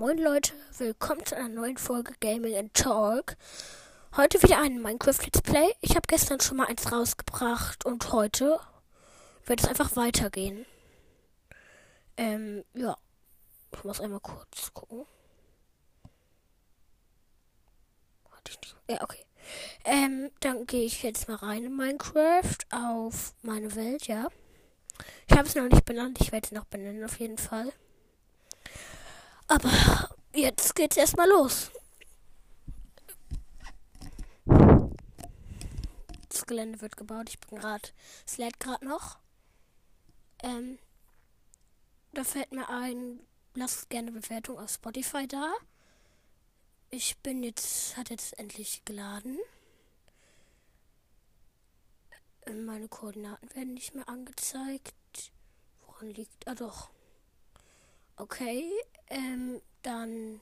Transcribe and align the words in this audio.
Moin 0.00 0.16
Leute, 0.16 0.54
willkommen 0.78 1.26
zu 1.26 1.36
einer 1.36 1.50
neuen 1.50 1.76
Folge 1.76 2.14
Gaming 2.20 2.56
and 2.56 2.72
Talk. 2.72 3.36
Heute 4.16 4.42
wieder 4.42 4.58
ein 4.58 4.80
Minecraft 4.80 5.18
Let's 5.22 5.42
Play. 5.42 5.74
Ich 5.82 5.90
habe 5.90 6.06
gestern 6.08 6.40
schon 6.40 6.56
mal 6.56 6.68
eins 6.68 6.90
rausgebracht 6.90 7.84
und 7.84 8.10
heute 8.10 8.58
wird 9.44 9.60
es 9.60 9.68
einfach 9.68 9.96
weitergehen. 9.96 10.64
Ähm, 12.16 12.64
ja. 12.72 12.96
Ich 13.76 13.84
muss 13.84 14.00
einmal 14.00 14.20
kurz 14.20 14.72
gucken. 14.72 15.04
Hatte 18.30 18.52
ich 18.52 18.60
nicht. 18.62 18.76
Ja, 18.88 19.02
okay. 19.02 19.22
Ähm, 19.84 20.30
dann 20.40 20.64
gehe 20.64 20.86
ich 20.86 21.02
jetzt 21.02 21.28
mal 21.28 21.36
rein 21.36 21.64
in 21.64 21.76
Minecraft 21.76 22.56
auf 22.70 23.34
meine 23.42 23.74
Welt, 23.74 24.06
ja. 24.06 24.28
Ich 25.28 25.36
habe 25.36 25.46
es 25.46 25.54
noch 25.54 25.68
nicht 25.68 25.84
benannt, 25.84 26.22
ich 26.22 26.32
werde 26.32 26.46
es 26.46 26.52
noch 26.52 26.64
benennen 26.64 27.04
auf 27.04 27.20
jeden 27.20 27.36
Fall. 27.36 27.70
Aber 29.50 30.08
jetzt 30.32 30.76
geht's 30.76 30.96
erstmal 30.96 31.28
los. 31.28 31.72
Das 36.28 36.46
Gelände 36.46 36.80
wird 36.80 36.96
gebaut. 36.96 37.28
Ich 37.28 37.40
bin 37.40 37.58
gerade. 37.58 37.88
Es 38.24 38.38
lädt 38.38 38.60
gerade 38.60 38.84
noch. 38.86 39.18
Ähm, 40.44 40.78
da 42.12 42.22
fällt 42.22 42.52
mir 42.52 42.68
ein, 42.68 43.18
lasst 43.54 43.90
gerne 43.90 44.12
Bewertung 44.12 44.56
auf 44.56 44.70
Spotify 44.70 45.26
da. 45.26 45.52
Ich 46.90 47.18
bin 47.18 47.42
jetzt, 47.42 47.96
hat 47.96 48.10
jetzt 48.10 48.38
endlich 48.38 48.84
geladen. 48.84 49.36
Meine 52.46 52.86
Koordinaten 52.86 53.52
werden 53.56 53.74
nicht 53.74 53.96
mehr 53.96 54.08
angezeigt. 54.08 54.94
Woran 55.86 56.10
liegt? 56.10 56.46
Ah 56.46 56.54
doch. 56.54 56.90
Okay, 58.14 58.70
ähm, 59.10 59.60
dann. 59.82 60.40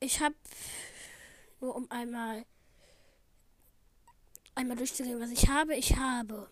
Ich 0.00 0.20
habe 0.20 0.34
nur 1.60 1.74
um 1.74 1.90
einmal 1.90 2.44
einmal 4.54 4.76
durchzugehen, 4.76 5.20
was 5.20 5.30
ich 5.30 5.48
habe. 5.48 5.74
Ich 5.76 5.96
habe 5.96 6.48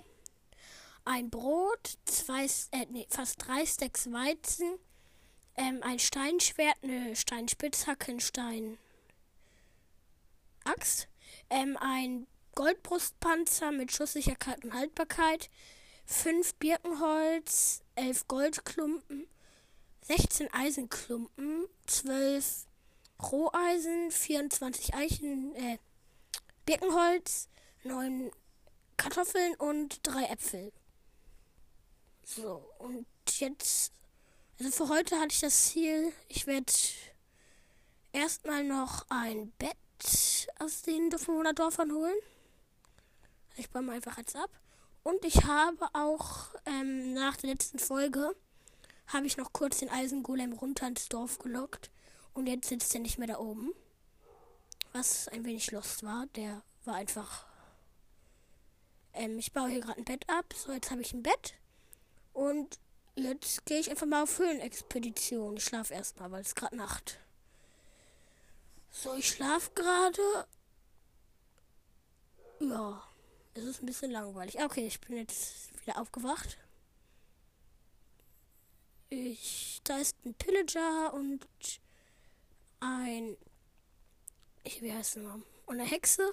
ein 1.04 1.30
Brot, 1.30 1.98
zwei, 2.04 2.44
äh, 2.44 2.86
nee, 2.90 3.06
fast 3.10 3.46
drei 3.46 3.66
Stacks 3.66 4.10
Weizen, 4.12 4.78
ähm, 5.56 5.80
ein 5.82 5.98
Steinschwert, 5.98 6.76
eine 6.82 7.16
Steinspitzhacke, 7.16 8.12
ein 8.12 8.20
Stein 8.20 8.78
Axt, 10.64 11.08
ähm, 11.50 11.76
ein 11.78 12.26
Goldbrustpanzer 12.54 13.72
mit 13.72 13.92
Schusssicherheit 13.92 14.64
und 14.64 14.72
Haltbarkeit, 14.72 15.50
fünf 16.06 16.54
Birkenholz, 16.54 17.82
elf 17.96 18.26
Goldklumpen, 18.28 19.26
16 20.04 20.52
Eisenklumpen, 20.52 21.66
12 21.86 22.66
Roheisen, 23.22 24.10
24 24.10 24.94
Eichen, 24.94 25.54
äh, 25.56 25.78
Birkenholz, 26.66 27.48
9 27.84 28.30
Kartoffeln 28.96 29.54
und 29.56 30.00
3 30.02 30.24
Äpfel. 30.26 30.72
So, 32.22 32.70
und 32.78 33.06
jetzt, 33.38 33.92
also 34.58 34.70
für 34.70 34.88
heute 34.88 35.16
hatte 35.16 35.32
ich 35.32 35.40
das 35.40 35.70
Ziel, 35.70 36.12
ich 36.28 36.46
werde 36.46 36.72
erstmal 38.12 38.64
noch 38.64 39.06
ein 39.08 39.52
Bett 39.52 39.76
aus 40.58 40.82
den 40.82 41.10
Dorfbewohnerdorfern 41.10 41.92
holen. 41.92 42.16
Ich 43.56 43.70
baue 43.70 43.82
mal 43.82 43.96
einfach 43.96 44.18
jetzt 44.18 44.36
ab. 44.36 44.50
Und 45.02 45.24
ich 45.24 45.44
habe 45.44 45.86
auch 45.92 46.54
ähm, 46.64 47.12
nach 47.12 47.36
der 47.36 47.50
letzten 47.50 47.78
Folge 47.78 48.34
habe 49.06 49.26
ich 49.26 49.36
noch 49.36 49.52
kurz 49.52 49.78
den 49.78 49.90
Eisengolem 49.90 50.52
runter 50.52 50.86
ins 50.86 51.08
Dorf 51.08 51.38
gelockt. 51.38 51.90
Und 52.32 52.46
jetzt 52.46 52.68
sitzt 52.68 52.94
er 52.94 53.00
nicht 53.00 53.18
mehr 53.18 53.28
da 53.28 53.38
oben. 53.38 53.72
Was 54.92 55.28
ein 55.28 55.44
wenig 55.44 55.70
lost 55.70 56.02
war. 56.02 56.26
Der 56.34 56.62
war 56.84 56.94
einfach. 56.94 57.46
Ähm, 59.12 59.38
ich 59.38 59.52
baue 59.52 59.68
hier 59.68 59.80
gerade 59.80 59.98
ein 59.98 60.04
Bett 60.04 60.28
ab. 60.28 60.46
So, 60.54 60.72
jetzt 60.72 60.90
habe 60.90 61.02
ich 61.02 61.12
ein 61.12 61.22
Bett. 61.22 61.54
Und 62.32 62.78
jetzt 63.14 63.64
gehe 63.66 63.78
ich 63.78 63.90
einfach 63.90 64.06
mal 64.06 64.24
auf 64.24 64.38
Höhlenexpedition. 64.38 65.56
Ich 65.56 65.64
schlafe 65.64 65.94
erstmal, 65.94 66.30
weil 66.32 66.42
es 66.42 66.54
gerade 66.54 66.76
Nacht. 66.76 67.18
So, 68.90 69.14
ich 69.14 69.28
schlafe 69.28 69.70
gerade. 69.74 70.46
Ja, 72.60 73.02
es 73.54 73.64
ist 73.64 73.82
ein 73.82 73.86
bisschen 73.86 74.10
langweilig. 74.10 74.60
Okay, 74.62 74.86
ich 74.86 75.00
bin 75.00 75.16
jetzt 75.16 75.68
wieder 75.84 76.00
aufgewacht. 76.00 76.58
Ich, 79.14 79.80
da 79.84 79.98
ist 79.98 80.16
ein 80.24 80.34
Pillager 80.34 81.14
und 81.14 81.46
ein. 82.80 83.36
Ich, 84.64 84.82
wie 84.82 84.92
heißt 84.92 85.16
der 85.16 85.40
Und 85.66 85.80
eine 85.80 85.84
Hexe. 85.84 86.32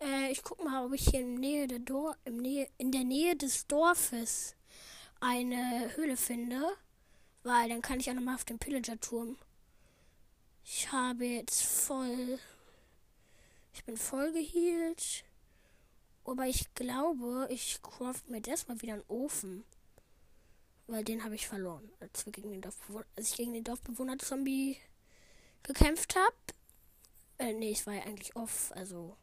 Äh, 0.00 0.32
ich 0.32 0.42
guck 0.42 0.62
mal, 0.64 0.84
ob 0.84 0.92
ich 0.94 1.08
hier 1.08 1.20
in, 1.20 1.34
Nähe 1.36 1.68
der 1.68 1.78
Dor 1.78 2.16
im 2.24 2.38
Nähe, 2.38 2.68
in 2.78 2.90
der 2.90 3.04
Nähe 3.04 3.36
des 3.36 3.68
Dorfes 3.68 4.56
eine 5.20 5.94
Höhle 5.94 6.16
finde. 6.16 6.60
Weil 7.44 7.68
dann 7.68 7.80
kann 7.80 8.00
ich 8.00 8.10
auch 8.10 8.14
nochmal 8.14 8.34
auf 8.34 8.44
den 8.44 8.58
Pillager-Turm. 8.58 9.38
Ich 10.64 10.90
habe 10.90 11.26
jetzt 11.26 11.62
voll. 11.62 12.40
Ich 13.72 13.84
bin 13.84 13.96
voll 13.96 14.32
geheilt. 14.32 15.24
Aber 16.24 16.46
ich 16.46 16.74
glaube, 16.74 17.46
ich 17.50 17.80
craft 17.82 18.22
mir 18.26 18.38
jetzt 18.38 18.48
erstmal 18.48 18.82
wieder 18.82 18.94
einen 18.94 19.04
Ofen. 19.06 19.64
Weil 20.88 21.04
den 21.04 21.22
habe 21.22 21.34
ich 21.34 21.46
verloren, 21.46 21.92
als 22.00 22.24
wir 22.24 22.32
gegen 22.32 22.50
den 22.50 22.64
als 22.64 23.30
ich 23.30 23.36
gegen 23.36 23.52
den 23.52 23.62
Dorfbewohner-Zombie 23.62 24.78
gekämpft 25.62 26.16
habe. 26.16 26.34
Äh, 27.38 27.52
nee, 27.52 27.70
ich 27.70 27.86
war 27.86 27.94
ja 27.94 28.02
eigentlich 28.02 28.34
off, 28.34 28.72
also. 28.74 29.16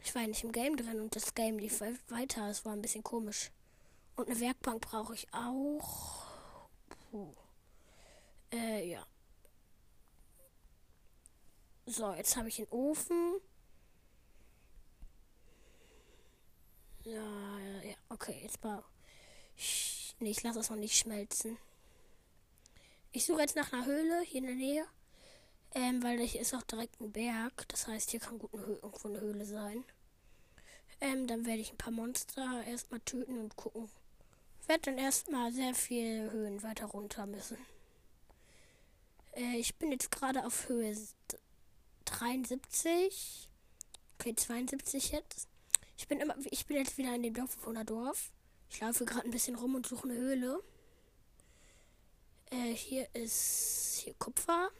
Ich 0.00 0.12
war 0.14 0.22
ja 0.22 0.28
nicht 0.28 0.42
im 0.42 0.50
Game 0.50 0.76
drin 0.76 1.00
und 1.00 1.14
das 1.14 1.34
Game 1.34 1.58
lief 1.58 1.80
weiter. 2.08 2.50
Es 2.50 2.64
war 2.64 2.72
ein 2.72 2.82
bisschen 2.82 3.04
komisch. 3.04 3.50
Und 4.16 4.28
eine 4.28 4.40
Werkbank 4.40 4.82
brauche 4.82 5.14
ich 5.14 5.32
auch. 5.32 6.26
Puh. 7.10 7.32
Äh, 8.52 8.90
ja. 8.90 9.06
So, 11.86 12.12
jetzt 12.14 12.36
habe 12.36 12.48
ich 12.48 12.56
den 12.56 12.68
Ofen. 12.70 13.40
Ja, 17.04 17.58
ja, 17.82 17.94
okay, 18.08 18.40
jetzt 18.42 18.62
war. 18.64 18.84
Ich 20.20 20.24
Nee, 20.24 20.30
ich 20.32 20.42
lasse 20.42 20.60
es 20.60 20.68
noch 20.68 20.76
nicht 20.76 20.98
schmelzen. 20.98 21.56
Ich 23.10 23.24
suche 23.24 23.40
jetzt 23.40 23.56
nach 23.56 23.72
einer 23.72 23.86
Höhle 23.86 24.20
hier 24.20 24.40
in 24.40 24.46
der 24.48 24.54
Nähe. 24.54 24.86
Ähm, 25.74 26.02
weil 26.02 26.20
hier 26.20 26.42
ist 26.42 26.52
auch 26.52 26.62
direkt 26.62 27.00
ein 27.00 27.10
Berg. 27.10 27.66
Das 27.68 27.86
heißt, 27.86 28.10
hier 28.10 28.20
kann 28.20 28.38
gut 28.38 28.52
eine 28.52 28.64
irgendwo 28.64 29.08
eine 29.08 29.20
Höhle 29.22 29.46
sein. 29.46 29.82
Ähm, 31.00 31.26
dann 31.26 31.46
werde 31.46 31.62
ich 31.62 31.72
ein 31.72 31.78
paar 31.78 31.94
Monster 31.94 32.62
erstmal 32.66 33.00
töten 33.00 33.38
und 33.38 33.56
gucken. 33.56 33.88
Werde 34.66 34.82
dann 34.82 34.98
erstmal 34.98 35.54
sehr 35.54 35.74
viele 35.74 36.30
Höhen 36.30 36.62
weiter 36.62 36.84
runter 36.84 37.24
müssen. 37.24 37.56
Äh, 39.32 39.56
ich 39.56 39.76
bin 39.76 39.90
jetzt 39.90 40.10
gerade 40.10 40.44
auf 40.44 40.68
Höhe 40.68 40.94
73. 42.04 43.48
Okay, 44.18 44.36
72 44.36 45.12
jetzt. 45.12 45.48
Ich 45.96 46.08
bin 46.08 46.20
immer, 46.20 46.36
ich 46.50 46.66
bin 46.66 46.76
jetzt 46.76 46.98
wieder 46.98 47.14
in 47.14 47.22
dem 47.22 47.32
Dorfbewohnerdorf. 47.32 48.30
Ich 48.70 48.80
laufe 48.80 49.04
gerade 49.04 49.26
ein 49.26 49.32
bisschen 49.32 49.56
rum 49.56 49.74
und 49.74 49.86
suche 49.86 50.08
eine 50.08 50.16
Höhle. 50.16 50.62
Äh, 52.50 52.72
hier 52.72 53.08
ist 53.14 54.00
hier 54.04 54.14
Kupfer. 54.14 54.70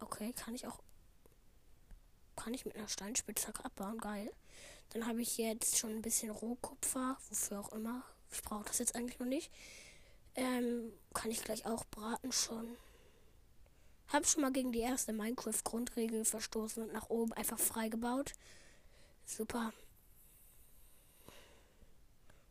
Okay, 0.00 0.32
kann 0.34 0.54
ich 0.54 0.66
auch. 0.66 0.80
Kann 2.36 2.54
ich 2.54 2.66
mit 2.66 2.76
einer 2.76 2.88
Steinspitzhacke 2.88 3.64
abbauen. 3.64 3.98
Geil. 3.98 4.30
Dann 4.90 5.06
habe 5.06 5.22
ich 5.22 5.38
jetzt 5.38 5.78
schon 5.78 5.90
ein 5.90 6.02
bisschen 6.02 6.30
Rohkupfer. 6.30 7.16
Wofür 7.28 7.60
auch 7.60 7.72
immer. 7.72 8.02
Ich 8.30 8.42
brauche 8.42 8.64
das 8.64 8.78
jetzt 8.78 8.94
eigentlich 8.94 9.18
noch 9.18 9.26
nicht. 9.26 9.50
Ähm, 10.34 10.92
kann 11.14 11.30
ich 11.30 11.42
gleich 11.42 11.64
auch 11.64 11.86
braten 11.86 12.30
schon. 12.30 12.76
Hab 14.08 14.26
schon 14.26 14.42
mal 14.42 14.52
gegen 14.52 14.70
die 14.70 14.80
erste 14.80 15.14
Minecraft-Grundregel 15.14 16.26
verstoßen 16.26 16.82
und 16.82 16.92
nach 16.92 17.08
oben 17.08 17.32
einfach 17.32 17.58
frei 17.58 17.88
gebaut. 17.88 18.34
Super. 19.24 19.72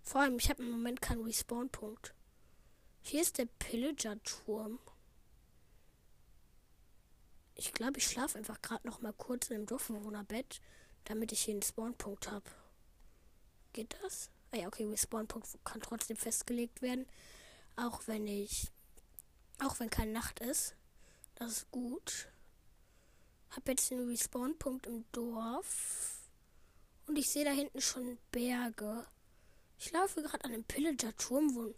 Vor 0.05 0.21
allem, 0.21 0.37
ich 0.37 0.49
habe 0.49 0.63
im 0.63 0.69
Moment 0.69 1.01
keinen 1.01 1.25
Respawn-Punkt. 1.25 2.13
Hier 3.01 3.21
ist 3.21 3.39
der 3.39 3.47
Pillager-Turm. 3.47 4.79
Ich 7.55 7.73
glaube, 7.73 7.97
ich 7.97 8.07
schlafe 8.07 8.37
einfach 8.37 8.61
gerade 8.61 8.87
noch 8.87 9.01
mal 9.01 9.13
kurz 9.13 9.49
in 9.49 9.57
dem 9.57 9.65
Dorfbewohnerbett, 9.65 10.61
damit 11.05 11.31
ich 11.31 11.41
hier 11.41 11.55
einen 11.55 11.63
Spawn-Punkt 11.63 12.29
habe. 12.29 12.45
Geht 13.73 13.97
das? 14.03 14.29
Ah 14.51 14.57
ja, 14.57 14.67
okay, 14.67 14.85
Respawn-Punkt 14.85 15.47
kann 15.63 15.81
trotzdem 15.81 16.17
festgelegt 16.17 16.81
werden. 16.81 17.07
Auch 17.75 18.07
wenn 18.07 18.27
ich. 18.27 18.71
Auch 19.59 19.79
wenn 19.79 19.89
keine 19.89 20.11
Nacht 20.11 20.39
ist. 20.39 20.75
Das 21.33 21.51
ist 21.51 21.71
gut. 21.71 22.27
Hab 23.49 23.67
jetzt 23.67 23.91
einen 23.91 24.07
Respawn-Punkt 24.07 24.85
im 24.85 25.03
Dorf. 25.11 26.19
Und 27.07 27.17
ich 27.17 27.29
sehe 27.29 27.43
da 27.45 27.51
hinten 27.51 27.81
schon 27.81 28.17
Berge. 28.31 29.05
Ich 29.85 29.91
laufe 29.91 30.23
gerade 30.23 30.43
an 30.43 30.51
einem 30.51 30.63
Pillager-Turm, 30.63 31.53
wo 31.53 31.75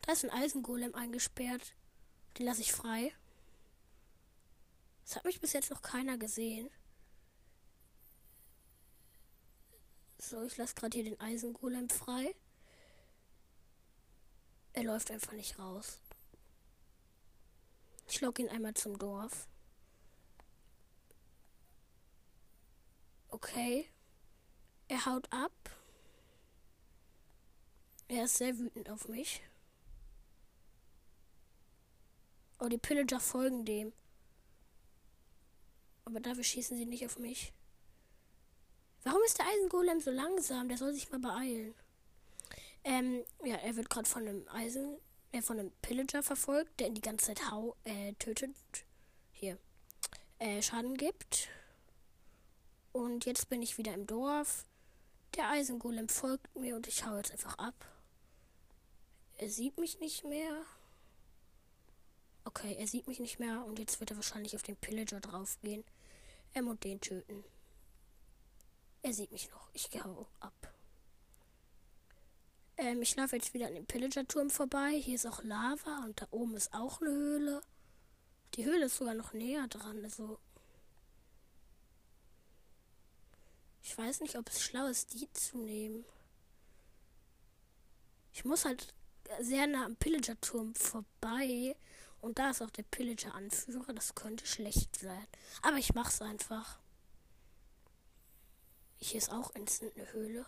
Da 0.00 0.12
ist 0.12 0.24
ein 0.24 0.30
Eisengolem 0.30 0.94
eingesperrt. 0.94 1.74
Den 2.38 2.46
lasse 2.46 2.62
ich 2.62 2.72
frei. 2.72 3.12
Es 5.04 5.14
hat 5.14 5.26
mich 5.26 5.42
bis 5.42 5.52
jetzt 5.52 5.70
noch 5.70 5.82
keiner 5.82 6.16
gesehen. 6.16 6.70
So, 10.16 10.42
ich 10.44 10.56
lasse 10.56 10.74
gerade 10.74 10.96
hier 10.96 11.04
den 11.04 11.20
Eisengolem 11.20 11.90
frei. 11.90 12.34
Er 14.72 14.84
läuft 14.84 15.10
einfach 15.10 15.32
nicht 15.32 15.58
raus. 15.58 16.00
Ich 18.08 18.22
logge 18.22 18.42
ihn 18.42 18.48
einmal 18.48 18.72
zum 18.72 18.98
Dorf. 18.98 19.48
Okay. 23.28 23.86
Er 24.88 25.04
haut 25.04 25.30
ab. 25.30 25.52
Er 28.10 28.24
ist 28.24 28.38
sehr 28.38 28.58
wütend 28.58 28.90
auf 28.90 29.06
mich. 29.06 29.40
Oh, 32.58 32.66
die 32.66 32.76
Pillager 32.76 33.20
folgen 33.20 33.64
dem. 33.64 33.92
Aber 36.04 36.18
dafür 36.18 36.42
schießen 36.42 36.76
sie 36.76 36.86
nicht 36.86 37.06
auf 37.06 37.20
mich. 37.20 37.52
Warum 39.04 39.22
ist 39.24 39.38
der 39.38 39.46
Eisengolem 39.46 40.00
so 40.00 40.10
langsam? 40.10 40.68
Der 40.68 40.76
soll 40.76 40.92
sich 40.92 41.08
mal 41.12 41.20
beeilen. 41.20 41.72
Ähm, 42.82 43.22
ja, 43.44 43.54
er 43.54 43.76
wird 43.76 43.88
gerade 43.88 44.08
von 44.08 44.26
einem 44.26 44.48
Eisen, 44.48 44.98
äh, 45.30 45.40
von 45.40 45.60
einem 45.60 45.70
Pillager 45.80 46.24
verfolgt, 46.24 46.80
der 46.80 46.88
ihn 46.88 46.94
die 46.94 47.00
ganze 47.00 47.26
Zeit 47.26 47.48
hau, 47.52 47.76
äh, 47.84 48.14
tötet. 48.14 48.56
Hier. 49.30 49.56
Äh, 50.40 50.60
Schaden 50.62 50.96
gibt. 50.96 51.48
Und 52.90 53.24
jetzt 53.24 53.48
bin 53.48 53.62
ich 53.62 53.78
wieder 53.78 53.94
im 53.94 54.08
Dorf. 54.08 54.64
Der 55.36 55.48
Eisengolem 55.50 56.08
folgt 56.08 56.52
mir 56.56 56.74
und 56.74 56.88
ich 56.88 57.06
hau 57.06 57.16
jetzt 57.16 57.30
einfach 57.30 57.56
ab. 57.56 57.86
Er 59.40 59.48
sieht 59.48 59.78
mich 59.78 59.98
nicht 60.00 60.22
mehr. 60.24 60.66
Okay, 62.44 62.76
er 62.78 62.86
sieht 62.86 63.06
mich 63.06 63.20
nicht 63.20 63.38
mehr 63.38 63.64
und 63.64 63.78
jetzt 63.78 63.98
wird 63.98 64.10
er 64.10 64.16
wahrscheinlich 64.16 64.54
auf 64.54 64.62
den 64.62 64.76
Pillager 64.76 65.18
draufgehen. 65.18 65.82
Er 66.52 66.60
muss 66.60 66.78
den 66.80 67.00
töten. 67.00 67.42
Er 69.00 69.14
sieht 69.14 69.32
mich 69.32 69.50
noch. 69.50 69.70
Ich 69.72 69.88
hau 70.04 70.26
ab. 70.40 70.74
Ähm, 72.76 73.00
ich 73.00 73.16
laufe 73.16 73.36
jetzt 73.36 73.54
wieder 73.54 73.68
an 73.68 73.76
dem 73.76 73.86
Pillager-Turm 73.86 74.50
vorbei. 74.50 75.00
Hier 75.02 75.14
ist 75.14 75.26
auch 75.26 75.42
Lava 75.42 76.04
und 76.04 76.20
da 76.20 76.26
oben 76.32 76.54
ist 76.54 76.74
auch 76.74 77.00
eine 77.00 77.08
Höhle. 77.08 77.62
Die 78.56 78.66
Höhle 78.66 78.84
ist 78.84 78.98
sogar 78.98 79.14
noch 79.14 79.32
näher 79.32 79.66
dran. 79.68 80.04
Also 80.04 80.38
ich 83.82 83.96
weiß 83.96 84.20
nicht, 84.20 84.36
ob 84.36 84.50
es 84.50 84.60
schlau 84.60 84.84
ist, 84.84 85.14
die 85.14 85.32
zu 85.32 85.56
nehmen. 85.56 86.04
Ich 88.34 88.44
muss 88.44 88.66
halt 88.66 88.92
sehr 89.40 89.66
nah 89.66 89.86
am 89.86 89.96
Pillager-Turm 89.96 90.74
vorbei. 90.74 91.76
Und 92.20 92.38
da 92.38 92.50
ist 92.50 92.62
auch 92.62 92.70
der 92.70 92.82
Pillager-Anführer. 92.82 93.92
Das 93.92 94.14
könnte 94.14 94.46
schlecht 94.46 94.96
sein. 94.96 95.26
Aber 95.62 95.76
ich 95.76 95.94
mach's 95.94 96.20
einfach. 96.20 96.78
Hier 98.98 99.18
ist 99.18 99.32
auch 99.32 99.54
instant 99.54 99.96
eine 99.96 100.12
Höhle. 100.12 100.46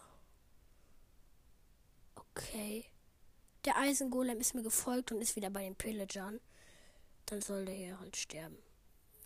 Okay. 2.14 2.84
Der 3.64 3.76
Eisengolem 3.78 4.40
ist 4.40 4.54
mir 4.54 4.62
gefolgt 4.62 5.12
und 5.12 5.22
ist 5.22 5.36
wieder 5.36 5.50
bei 5.50 5.62
den 5.62 5.76
Pillagern. 5.76 6.40
Dann 7.26 7.40
soll 7.40 7.64
der 7.64 7.74
hier 7.74 8.00
halt 8.00 8.16
sterben. 8.16 8.58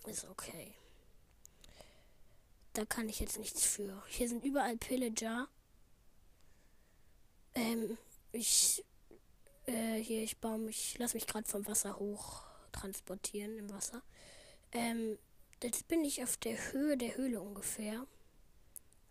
Ist 0.06 0.24
okay. 0.26 0.74
Da 2.74 2.84
kann 2.84 3.08
ich 3.08 3.20
jetzt 3.20 3.38
nichts 3.38 3.64
für. 3.64 4.02
Hier 4.06 4.28
sind 4.28 4.44
überall 4.44 4.76
Pillager. 4.76 5.48
Ähm, 7.54 7.96
ich 8.32 8.84
äh, 9.66 10.00
hier, 10.02 10.22
ich 10.22 10.38
baue 10.38 10.58
mich, 10.58 10.96
lass 10.98 11.14
mich 11.14 11.26
gerade 11.26 11.48
vom 11.48 11.66
Wasser 11.66 11.98
hoch 11.98 12.42
transportieren 12.72 13.58
im 13.58 13.70
Wasser. 13.70 14.02
Ähm, 14.72 15.18
jetzt 15.62 15.88
bin 15.88 16.04
ich 16.04 16.22
auf 16.22 16.36
der 16.36 16.72
Höhe 16.72 16.96
der 16.96 17.16
Höhle 17.16 17.40
ungefähr. 17.40 18.06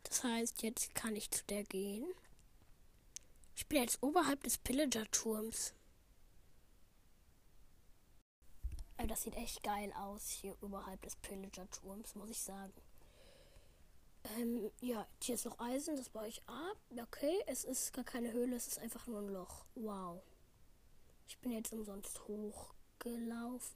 Das 0.04 0.24
heißt, 0.24 0.62
jetzt 0.62 0.94
kann 0.94 1.16
ich 1.16 1.31
zu 1.31 1.44
der 1.46 1.63
gehen. 1.63 2.06
Ich 3.56 3.68
bin 3.68 3.81
jetzt 3.81 4.04
oberhalb 4.04 4.44
des 4.44 4.57
Pillager-Turms. 4.57 5.74
Also 8.98 9.10
das 9.10 9.24
sieht 9.24 9.36
echt 9.36 9.63
geil 9.63 9.92
aus 9.94 10.30
hier 10.30 10.56
oberhalb 10.62 11.02
des 11.02 11.16
Pillager-Turms, 11.18 12.16
muss 12.16 12.30
ich 12.30 12.40
sagen. 12.40 12.74
Ähm, 14.38 14.72
ja, 14.81 15.07
hier 15.22 15.36
ist 15.36 15.46
noch 15.46 15.60
Eisen, 15.60 15.96
das 15.98 16.10
baue 16.10 16.28
ich 16.28 16.42
ab. 16.48 16.78
Okay, 16.90 17.44
es 17.48 17.63
ist 17.63 17.94
gar 17.94 18.04
keine 18.04 18.31
Höhle, 18.31 18.56
es 18.56 18.68
ist 18.68 18.80
einfach 18.80 19.06
nur 19.07 19.19
ein 19.19 19.30
Loch. 19.30 19.66
Wow. 19.75 20.22
Ich 21.36 21.42
bin 21.42 21.52
jetzt 21.52 21.74
umsonst 21.74 22.20
hochgelaufen. 22.28 23.76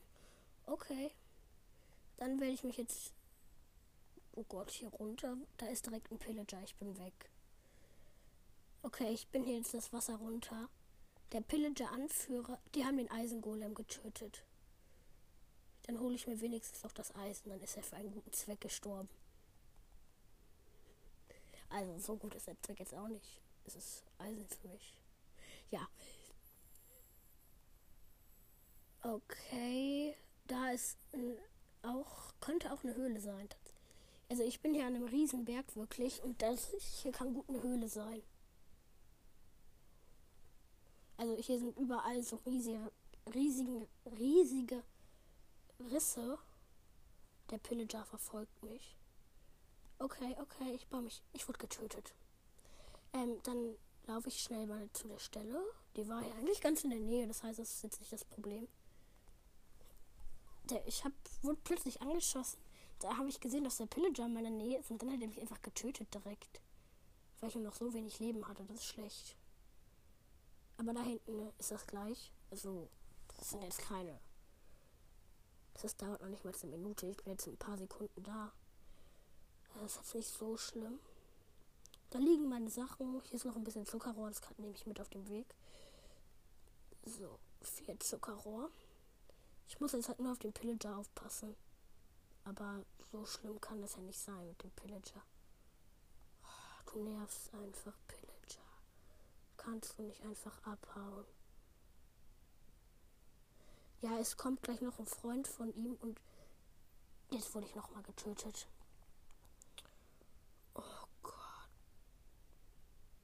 Okay. 0.66 1.12
Dann 2.18 2.40
werde 2.40 2.54
ich 2.54 2.64
mich 2.64 2.78
jetzt. 2.78 3.14
Oh 4.34 4.44
Gott, 4.44 4.72
hier 4.72 4.90
runter. 4.90 5.38
Da 5.58 5.68
ist 5.68 5.86
direkt 5.86 6.12
ein 6.12 6.20
Pillager. 6.20 6.62
Ich 6.64 6.76
bin 6.76 6.98
weg. 6.98 7.30
Okay, 8.82 9.12
ich 9.12 9.28
bin 9.28 9.44
hier 9.44 9.58
jetzt 9.58 9.74
das 9.74 9.92
Wasser 9.94 10.16
runter. 10.16 10.70
Der 11.32 11.42
Pillager-Anführer, 11.42 12.60
die 12.74 12.86
haben 12.86 12.98
den 12.98 13.12
Eisengolem 13.12 13.76
getötet. 13.76 14.44
Dann 15.84 16.00
hole 16.00 16.16
ich 16.16 16.28
mir 16.28 16.40
wenigstens 16.42 16.84
noch 16.84 16.92
das 16.92 17.14
Eisen. 17.16 17.50
Dann 17.50 17.62
ist 17.62 17.78
er 17.78 17.84
für 17.84 17.96
einen 17.96 18.12
guten 18.12 18.32
Zweck 18.34 18.62
gestorben. 18.62 19.10
Also, 21.70 22.00
so 22.00 22.16
gut 22.16 22.34
ist 22.36 22.48
der 22.48 22.62
Zweck 22.62 22.80
jetzt 22.80 22.96
auch 22.96 23.08
nicht. 23.08 23.42
Es 23.66 23.76
ist 23.76 24.04
Eisen 24.18 24.48
für 24.48 24.68
mich. 24.68 24.98
Ja, 25.72 25.88
Okay, 29.02 30.14
da 30.48 30.72
ist 30.72 30.98
auch, 31.84 32.34
könnte 32.42 32.74
auch 32.74 32.84
eine 32.84 32.96
Höhle 32.96 33.22
sein. 33.22 33.48
Also 34.28 34.44
ich 34.44 34.60
bin 34.60 34.74
hier 34.74 34.86
an 34.86 34.96
einem 34.96 35.06
riesen 35.08 35.46
Berg 35.46 35.74
wirklich 35.78 36.22
und 36.22 36.42
das 36.42 36.72
hier 37.02 37.14
kann 37.14 37.34
gut 37.34 37.48
eine 37.48 37.64
Höhle 37.64 37.88
sein. 37.88 38.22
Also 41.16 41.38
hier 41.38 41.60
sind 41.60 41.78
überall 41.78 42.22
so 42.24 42.36
riesige, 42.46 42.92
riesige, 43.34 43.88
riesige 44.18 44.84
Risse. 45.92 46.38
Der 47.52 47.58
Pillager 47.58 48.04
verfolgt 48.04 48.64
mich. 48.64 48.98
Okay, 49.98 50.36
okay, 50.42 50.74
ich 50.76 50.88
baue 50.88 51.04
mich. 51.04 51.24
Ich 51.32 51.48
wurde 51.48 51.60
getötet. 51.60 52.14
Ähm, 53.14 53.40
dann 53.44 53.76
laufe 54.08 54.28
ich 54.28 54.42
schnell 54.42 54.68
mal 54.68 54.90
zu 54.92 55.08
der 55.08 55.20
Stelle. 55.20 55.64
Die 55.96 56.08
war 56.08 56.22
ja 56.22 56.34
eigentlich 56.36 56.60
ganz 56.60 56.84
in 56.84 56.90
der 56.90 57.00
Nähe, 57.00 57.28
das 57.28 57.44
heißt, 57.44 57.60
das 57.60 57.76
ist 57.76 57.84
jetzt 57.84 58.00
nicht 58.02 58.12
das 58.12 58.26
Problem 58.26 58.68
der, 60.72 60.88
ich 60.88 61.04
hab, 61.04 61.12
wurde 61.42 61.60
plötzlich 61.64 62.02
angeschossen. 62.02 62.60
Da 63.00 63.18
habe 63.18 63.30
ich 63.30 63.40
gesehen, 63.40 63.64
dass 63.64 63.78
der 63.78 63.86
Pillager 63.86 64.26
in 64.26 64.34
meiner 64.34 64.50
Nähe 64.50 64.80
ist 64.80 64.92
und 64.92 65.02
dann 65.02 65.12
hat 65.12 65.22
er 65.22 65.28
mich 65.28 65.40
einfach 65.40 65.62
getötet 65.62 66.14
direkt. 66.14 66.62
Weil 67.40 67.50
ich 67.50 67.56
nur 67.56 67.64
noch 67.64 67.76
so 67.76 67.94
wenig 67.94 68.20
Leben 68.20 68.48
hatte. 68.48 68.66
Das 68.66 68.78
ist 68.78 68.86
schlecht. 68.86 69.38
Aber 70.78 70.94
da 70.94 71.04
hinten 71.04 71.54
ist 71.58 71.72
das 71.72 71.88
gleich. 71.88 72.32
Also, 72.52 72.90
das 73.38 73.52
sind 73.52 73.64
jetzt 73.64 73.80
keine. 73.80 74.20
Das 75.82 75.96
dauert 75.96 76.22
noch 76.22 76.30
nicht 76.30 76.44
mal 76.44 76.54
eine 76.54 76.72
Minute. 76.78 77.08
Ich 77.08 77.18
bin 77.18 77.32
jetzt 77.32 77.48
ein 77.48 77.58
paar 77.58 77.78
Sekunden 77.78 78.24
da. 78.24 78.52
Das 79.76 79.92
ist 79.92 79.98
jetzt 79.98 80.16
nicht 80.16 80.30
so 80.30 80.58
schlimm. 80.58 81.00
Da 82.10 82.20
liegen 82.20 82.50
meine 82.50 82.70
Sachen. 82.70 83.22
Hier 83.22 83.36
ist 83.36 83.46
noch 83.46 83.56
ein 83.56 83.64
bisschen 83.64 83.86
Zuckerrohr. 83.86 84.30
Das 84.30 84.42
nehme 84.58 84.74
ich 84.74 84.86
mit 84.86 85.00
auf 85.00 85.10
dem 85.10 85.28
Weg. 85.30 85.56
So, 87.06 87.40
vier 87.62 87.98
Zuckerrohr. 88.00 88.70
Ich 89.70 89.80
muss 89.80 89.94
jetzt 89.94 90.10
halt 90.10 90.20
nur 90.20 90.32
auf 90.32 90.40
den 90.40 90.52
Pillager 90.52 90.98
aufpassen. 90.98 91.56
Aber 92.44 92.84
so 93.12 93.26
schlimm 93.26 93.62
kann 93.62 93.82
das 93.82 93.96
ja 93.96 94.02
nicht 94.02 94.20
sein 94.20 94.48
mit 94.48 94.62
dem 94.64 94.72
Pillager. 94.72 95.22
Du 96.92 97.04
nervst 97.04 97.54
einfach, 97.54 97.94
Pillager. 98.08 98.66
Kannst 99.58 99.98
du 99.98 100.04
nicht 100.04 100.24
einfach 100.24 100.60
abhauen? 100.66 101.26
Ja, 104.02 104.18
es 104.18 104.38
kommt 104.38 104.64
gleich 104.64 104.82
noch 104.82 104.98
ein 104.98 105.06
Freund 105.06 105.48
von 105.48 105.72
ihm 105.76 105.96
und 106.02 106.20
jetzt 107.30 107.54
wurde 107.54 107.68
ich 107.68 107.76
nochmal 107.76 108.02
getötet. 108.02 108.68
Oh 110.74 111.06
Gott. 111.22 111.70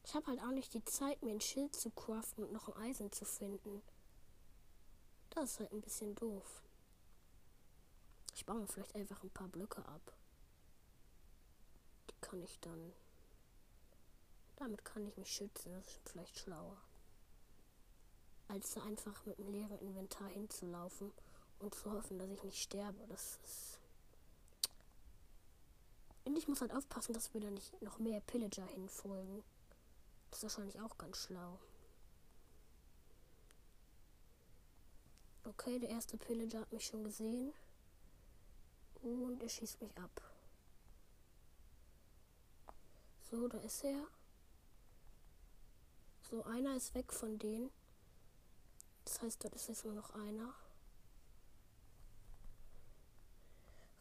Ich 0.03 0.13
habe 0.13 0.27
halt 0.27 0.41
auch 0.41 0.51
nicht 0.51 0.73
die 0.75 0.85
Zeit, 0.85 1.23
mir 1.23 1.31
ein 1.31 1.41
Schild 1.41 1.75
zu 1.75 1.89
craften 1.89 2.43
und 2.43 2.51
noch 2.51 2.67
ein 2.67 2.83
Eisen 2.83 3.11
zu 3.11 3.25
finden. 3.25 3.81
Das 5.35 5.51
ist 5.51 5.59
halt 5.59 5.73
ein 5.73 5.81
bisschen 5.81 6.15
doof. 6.15 6.63
Ich 8.33 8.45
baue 8.45 8.59
mir 8.59 8.67
vielleicht 8.67 8.95
einfach 8.95 9.21
ein 9.21 9.29
paar 9.29 9.49
Blöcke 9.49 9.85
ab. 9.85 10.13
Die 12.09 12.15
kann 12.21 12.41
ich 12.41 12.57
dann. 12.61 12.93
Damit 14.55 14.85
kann 14.85 15.05
ich 15.05 15.17
mich 15.17 15.29
schützen. 15.29 15.73
Das 15.73 15.87
ist 15.87 16.09
vielleicht 16.09 16.39
schlauer. 16.39 16.77
Als 18.47 18.77
einfach 18.77 19.25
mit 19.25 19.37
einem 19.37 19.49
leeren 19.49 19.77
Inventar 19.79 20.29
hinzulaufen 20.29 21.11
und 21.59 21.75
zu 21.75 21.91
hoffen, 21.91 22.17
dass 22.17 22.29
ich 22.29 22.43
nicht 22.43 22.61
sterbe. 22.61 23.05
Das 23.07 23.37
ist. 23.43 23.79
Und 26.23 26.37
ich 26.37 26.47
muss 26.47 26.61
halt 26.61 26.73
aufpassen, 26.73 27.13
dass 27.13 27.33
wir 27.33 27.41
da 27.41 27.51
nicht 27.51 27.81
noch 27.81 27.99
mehr 27.99 28.21
Pillager 28.21 28.65
hinfolgen. 28.67 29.43
Das 30.31 30.39
ist 30.39 30.43
wahrscheinlich 30.43 30.79
auch 30.79 30.97
ganz 30.97 31.17
schlau. 31.17 31.59
Okay, 35.47 35.77
der 35.79 35.89
erste 35.89 36.17
Pillager 36.17 36.61
hat 36.61 36.73
mich 36.73 36.85
schon 36.85 37.03
gesehen. 37.03 37.53
Und 39.01 39.41
er 39.43 39.49
schießt 39.49 39.79
mich 39.81 39.95
ab. 39.97 40.21
So, 43.29 43.47
da 43.47 43.59
ist 43.59 43.83
er. 43.83 44.07
So, 46.29 46.43
einer 46.43 46.75
ist 46.75 46.95
weg 46.95 47.13
von 47.13 47.37
denen. 47.37 47.69
Das 49.03 49.21
heißt, 49.21 49.43
dort 49.43 49.53
ist 49.53 49.67
jetzt 49.67 49.85
nur 49.85 49.93
noch 49.93 50.09
einer. 50.15 50.53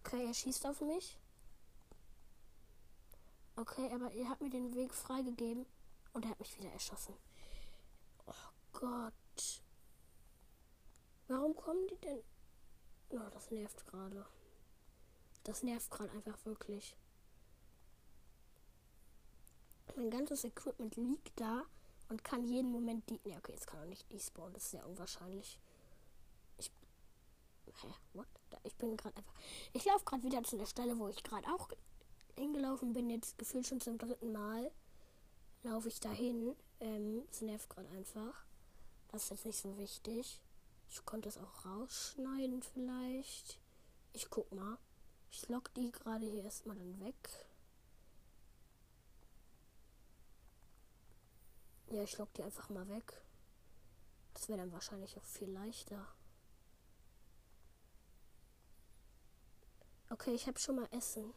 Okay, 0.01 0.27
er 0.27 0.35
schießt 0.35 0.67
auf 0.67 0.81
mich. 0.81 1.19
Okay, 3.57 3.93
aber 3.93 4.11
er 4.13 4.29
hat 4.31 4.41
mir 4.41 4.51
den 4.51 4.75
Weg 4.75 4.95
freigegeben 4.95 5.67
und 6.15 6.25
er 6.25 6.31
hat 6.31 6.41
mich 6.41 6.59
wieder 6.59 6.71
erschossen. 6.73 7.15
Oh 8.27 8.33
Gott. 8.73 9.13
Warum 11.35 11.57
kommen 11.57 11.85
die 11.89 11.97
denn? 11.97 12.23
Oh, 13.09 13.29
das 13.33 13.51
nervt 13.51 13.85
gerade. 13.87 14.25
Das 15.43 15.65
nervt 15.65 15.91
gerade 15.91 16.13
einfach 16.13 16.39
wirklich. 16.45 16.97
Mein 19.97 20.11
ganzes 20.11 20.45
Equipment 20.45 20.95
liegt 20.95 21.33
da 21.41 21.65
und 22.09 22.23
kann 22.23 22.45
jeden 22.45 22.71
Moment 22.71 23.11
die. 23.11 23.21
Ne, 23.25 23.37
okay, 23.37 23.51
jetzt 23.51 23.67
kann 23.67 23.81
er 23.81 23.87
nicht 23.87 24.13
despawnen. 24.13 24.55
Das 24.55 24.63
ist 24.63 24.71
sehr 24.71 24.87
unwahrscheinlich. 24.87 25.59
Ich. 26.57 26.71
Hä? 27.83 27.89
What? 28.13 28.29
Ich 28.63 28.77
bin 28.77 28.97
gerade 28.97 29.17
einfach. 29.17 29.35
Ich 29.73 29.85
laufe 29.87 30.05
gerade 30.05 30.23
wieder 30.23 30.45
zu 30.45 30.57
der 30.57 30.67
Stelle, 30.67 30.97
wo 31.01 31.09
ich 31.09 31.25
gerade 31.25 31.49
auch 31.49 31.69
hingelaufen 32.37 32.93
bin. 32.93 33.11
Jetzt 33.11 33.39
gefühlt 33.39 33.67
schon 33.67 33.81
zum 33.81 33.99
dritten 33.99 34.31
Mal. 34.31 34.71
Laufe 35.65 35.89
ich 35.89 35.99
dahin. 35.99 36.55
Ähm, 36.79 37.25
es 37.29 37.41
nervt 37.41 37.69
gerade 37.69 37.89
einfach. 37.89 38.47
Das 39.09 39.25
ist 39.25 39.31
jetzt 39.31 39.45
nicht 39.47 39.59
so 39.59 39.77
wichtig. 39.79 40.41
Ich 40.95 41.05
konnte 41.05 41.29
es 41.29 41.39
auch 41.39 41.65
rausschneiden 41.67 42.63
vielleicht. 42.63 43.59
Ich 44.13 44.31
guck 44.31 44.53
mal. 44.53 44.79
Ich 45.29 45.49
lock 45.49 45.75
die 45.75 45.91
gerade 45.91 46.25
hier 46.25 46.45
erstmal 46.45 46.77
dann 46.77 47.01
weg. 47.01 47.49
Ja, 51.89 52.05
ich 52.05 52.17
lock 52.17 52.33
die 52.35 52.45
einfach 52.45 52.69
mal 52.71 52.89
weg. 52.89 53.25
Das 54.35 54.49
wäre 54.49 54.59
dann 54.59 54.71
wahrscheinlich 54.71 55.19
auch 55.19 55.25
viel 55.25 55.51
leichter. 55.51 56.07
Okay, 60.11 60.33
ich 60.33 60.47
habe 60.47 60.61
schon 60.61 60.77
mal 60.77 60.89
Essen. 60.93 61.35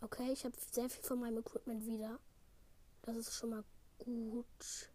Okay, 0.00 0.30
ich 0.30 0.44
habe 0.44 0.56
sehr 0.70 0.88
viel 0.88 1.02
von 1.02 1.18
meinem 1.18 1.38
Equipment 1.38 1.84
wieder. 1.86 2.20
Das 3.02 3.16
ist 3.16 3.34
schon 3.34 3.50
mal 3.50 3.64
gut. 3.98 4.90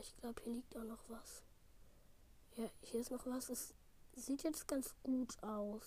Ich 0.00 0.16
glaube, 0.16 0.40
hier 0.42 0.54
liegt 0.54 0.76
auch 0.76 0.84
noch 0.84 1.08
was. 1.08 1.42
Ja, 2.56 2.68
hier 2.82 3.00
ist 3.00 3.10
noch 3.10 3.26
was. 3.26 3.48
Es 3.48 3.74
sieht 4.14 4.42
jetzt 4.42 4.66
ganz 4.68 4.94
gut 5.02 5.42
aus. 5.42 5.82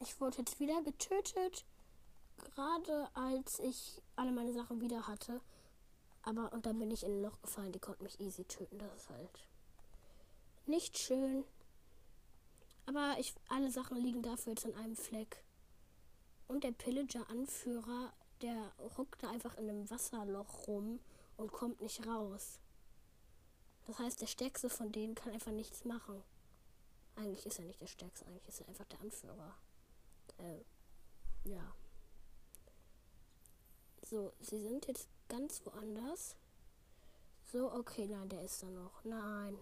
Ich 0.00 0.20
wurde 0.20 0.38
jetzt 0.38 0.60
wieder 0.60 0.82
getötet. 0.82 1.64
Gerade 2.38 3.08
als 3.14 3.58
ich 3.58 4.00
alle 4.16 4.32
meine 4.32 4.52
Sachen 4.52 4.80
wieder 4.80 5.06
hatte. 5.06 5.40
Aber 6.22 6.52
und 6.52 6.66
dann 6.66 6.78
bin 6.78 6.90
ich 6.90 7.04
in 7.04 7.18
ein 7.18 7.22
Loch 7.22 7.40
gefallen. 7.42 7.72
Die 7.72 7.80
konnten 7.80 8.04
mich 8.04 8.20
easy 8.20 8.44
töten. 8.44 8.78
Das 8.78 8.94
ist 8.94 9.10
halt 9.10 9.48
nicht 10.66 10.98
schön. 10.98 11.44
Aber 12.86 13.16
ich, 13.18 13.34
alle 13.48 13.70
Sachen 13.70 13.98
liegen 13.98 14.22
dafür 14.22 14.52
jetzt 14.52 14.64
an 14.64 14.74
einem 14.74 14.96
Fleck. 14.96 15.42
Und 16.48 16.64
der 16.64 16.72
Pillager-Anführer, 16.72 18.12
der 18.42 18.72
ruckt 18.96 19.22
da 19.22 19.30
einfach 19.30 19.56
in 19.56 19.68
einem 19.68 19.88
Wasserloch 19.90 20.66
rum 20.66 20.98
und 21.36 21.52
kommt 21.52 21.80
nicht 21.80 22.06
raus. 22.06 22.58
Das 23.86 23.98
heißt, 23.98 24.20
der 24.20 24.26
Stärkste 24.26 24.68
von 24.68 24.92
denen 24.92 25.14
kann 25.14 25.32
einfach 25.32 25.52
nichts 25.52 25.84
machen. 25.84 26.22
Eigentlich 27.16 27.46
ist 27.46 27.58
er 27.58 27.64
nicht 27.64 27.80
der 27.80 27.86
Stärkste, 27.86 28.26
eigentlich 28.26 28.48
ist 28.48 28.60
er 28.60 28.68
einfach 28.68 28.84
der 28.86 29.00
Anführer. 29.00 29.54
Äh, 30.38 30.60
ja. 31.44 31.74
So, 34.02 34.32
sie 34.40 34.62
sind 34.62 34.86
jetzt 34.86 35.08
ganz 35.28 35.64
woanders. 35.64 36.36
So, 37.50 37.72
okay, 37.72 38.06
nein, 38.06 38.28
der 38.28 38.42
ist 38.42 38.62
da 38.62 38.68
noch. 38.68 39.04
Nein. 39.04 39.58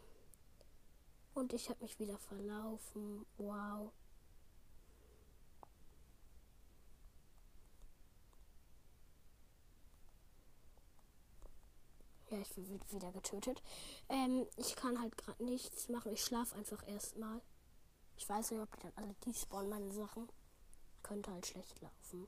Und 1.35 1.53
ich 1.53 1.69
habe 1.69 1.83
mich 1.83 1.99
wieder 1.99 2.19
verlaufen. 2.19 3.27
Wow. 3.39 3.93
Ja, 12.29 12.39
ich 12.39 12.55
bin 12.55 12.81
wieder 12.91 13.13
getötet. 13.13 13.63
Ähm, 14.09 14.47
ich 14.57 14.75
kann 14.75 15.01
halt 15.01 15.17
gerade 15.17 15.45
nichts 15.45 15.89
machen. 15.89 16.13
Ich 16.13 16.25
schlafe 16.25 16.57
einfach 16.57 16.87
erstmal. 16.89 17.41
Ich 18.17 18.29
weiß 18.29 18.51
nicht, 18.51 18.61
ob 18.61 18.75
die 18.77 18.83
dann 18.83 18.93
alle 18.97 19.15
despawnen, 19.25 19.71
meine 19.71 19.93
Sachen. 19.93 20.29
Könnte 21.03 21.31
halt 21.31 21.47
schlecht 21.47 21.81
laufen. 21.81 22.27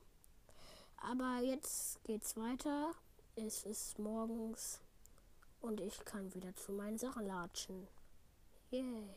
Aber 0.97 1.39
jetzt 1.39 2.01
geht's 2.03 2.37
weiter. 2.37 2.91
Es 3.35 3.65
ist 3.65 3.99
morgens 3.99 4.81
und 5.61 5.81
ich 5.81 6.03
kann 6.05 6.33
wieder 6.33 6.55
zu 6.55 6.71
meinen 6.71 6.97
Sachen 6.97 7.25
latschen. 7.25 7.87
Yay. 8.71 9.09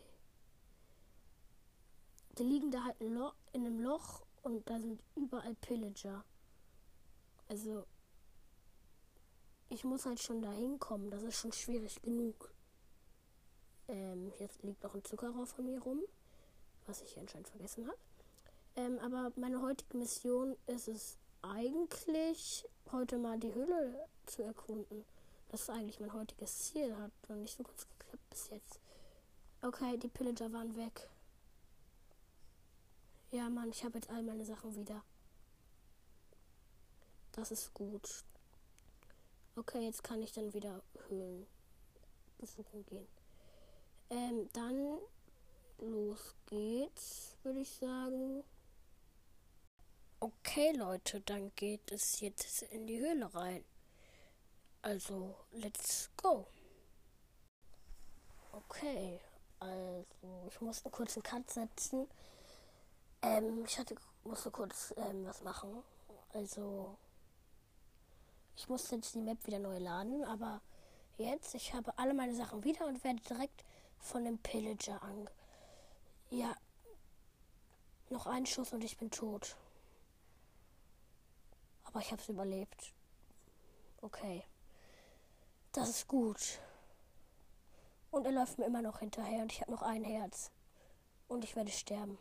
Die 2.38 2.42
liegen 2.42 2.70
da 2.70 2.84
halt 2.84 3.00
in 3.00 3.18
einem 3.54 3.80
Loch 3.80 4.22
und 4.42 4.68
da 4.68 4.78
sind 4.78 5.02
überall 5.14 5.54
Pillager. 5.56 6.24
Also, 7.48 7.84
ich 9.72 9.84
muss 9.84 10.04
halt 10.04 10.20
schon 10.20 10.42
da 10.42 10.52
hinkommen. 10.52 11.10
Das 11.10 11.22
ist 11.22 11.38
schon 11.38 11.52
schwierig 11.52 12.00
genug. 12.02 12.52
Ähm, 13.88 14.32
jetzt 14.38 14.62
liegt 14.62 14.82
noch 14.82 14.94
ein 14.94 15.04
Zuckerrohr 15.04 15.46
von 15.46 15.64
mir 15.64 15.80
rum, 15.80 16.00
was 16.86 17.00
ich 17.02 17.18
anscheinend 17.18 17.48
vergessen 17.48 17.86
habe. 17.86 17.98
Ähm, 18.76 18.98
aber 18.98 19.32
meine 19.36 19.62
heutige 19.62 19.96
Mission 19.96 20.56
ist 20.66 20.88
es 20.88 21.16
eigentlich, 21.40 22.64
heute 22.90 23.18
mal 23.18 23.38
die 23.38 23.54
Höhle 23.54 24.08
zu 24.26 24.42
erkunden. 24.42 25.04
Das 25.48 25.62
ist 25.62 25.70
eigentlich 25.70 26.00
mein 26.00 26.12
heutiges 26.12 26.58
Ziel. 26.58 26.96
Hat 26.96 27.10
noch 27.28 27.36
nicht 27.36 27.56
so 27.56 27.62
ganz 27.62 27.86
geklappt 27.98 28.30
bis 28.30 28.48
jetzt. 28.50 28.80
Okay, 29.62 29.96
die 29.96 30.08
Pillager 30.08 30.52
waren 30.52 30.76
weg. 30.76 31.08
Ja, 33.30 33.48
Mann, 33.48 33.70
ich 33.70 33.84
habe 33.84 33.94
jetzt 33.94 34.10
all 34.10 34.22
meine 34.22 34.44
Sachen 34.44 34.74
wieder. 34.76 35.02
Das 37.32 37.50
ist 37.50 37.72
gut. 37.72 38.24
Okay, 39.54 39.84
jetzt 39.84 40.02
kann 40.02 40.22
ich 40.22 40.32
dann 40.32 40.54
wieder 40.54 40.82
Höhlen 41.08 41.46
besuchen 42.38 42.86
gehen. 42.86 43.06
Ähm, 44.08 44.48
dann 44.54 44.98
los 45.78 46.34
geht's, 46.46 47.36
würde 47.42 47.60
ich 47.60 47.70
sagen. 47.70 48.44
Okay, 50.20 50.72
Leute, 50.72 51.20
dann 51.20 51.52
geht 51.54 51.92
es 51.92 52.20
jetzt 52.20 52.62
in 52.62 52.86
die 52.86 52.98
Höhle 52.98 53.34
rein. 53.34 53.64
Also, 54.80 55.34
let's 55.50 56.10
go. 56.16 56.46
Okay, 58.52 59.20
also, 59.58 60.06
ich 60.48 60.60
musste 60.60 60.88
kurz 60.90 61.16
einen 61.16 61.24
Cut 61.24 61.50
setzen. 61.50 62.08
Ähm, 63.20 63.64
ich 63.66 63.78
hatte, 63.78 63.96
musste 64.24 64.50
kurz 64.50 64.94
ähm, 64.96 65.26
was 65.26 65.42
machen. 65.42 65.82
Also, 66.32 66.96
ich 68.56 68.68
musste 68.68 68.96
jetzt 68.96 69.14
die 69.14 69.20
Map 69.20 69.46
wieder 69.46 69.58
neu 69.58 69.78
laden, 69.78 70.24
aber 70.24 70.60
jetzt, 71.16 71.54
ich 71.54 71.74
habe 71.74 71.96
alle 71.98 72.14
meine 72.14 72.34
Sachen 72.34 72.64
wieder 72.64 72.86
und 72.86 73.02
werde 73.04 73.20
direkt 73.20 73.64
von 73.98 74.24
dem 74.24 74.38
Pillager 74.38 75.02
an. 75.02 75.28
Ja, 76.30 76.54
noch 78.10 78.26
ein 78.26 78.46
Schuss 78.46 78.72
und 78.72 78.84
ich 78.84 78.96
bin 78.96 79.10
tot. 79.10 79.56
Aber 81.84 82.00
ich 82.00 82.10
habe 82.10 82.22
es 82.22 82.28
überlebt. 82.28 82.92
Okay. 84.00 84.44
Das 85.72 85.88
ist 85.88 86.08
gut. 86.08 86.60
Und 88.10 88.26
er 88.26 88.32
läuft 88.32 88.58
mir 88.58 88.66
immer 88.66 88.82
noch 88.82 88.98
hinterher 88.98 89.42
und 89.42 89.52
ich 89.52 89.60
habe 89.62 89.70
noch 89.70 89.82
ein 89.82 90.04
Herz. 90.04 90.50
Und 91.28 91.44
ich 91.44 91.56
werde 91.56 91.70
sterben. 91.70 92.18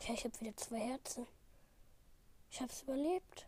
Ja, 0.00 0.12
ich 0.12 0.24
habe 0.24 0.38
wieder 0.40 0.54
zwei 0.56 0.80
Herzen. 0.80 1.26
Ich 2.50 2.60
habe 2.60 2.70
es 2.70 2.82
überlebt. 2.82 3.46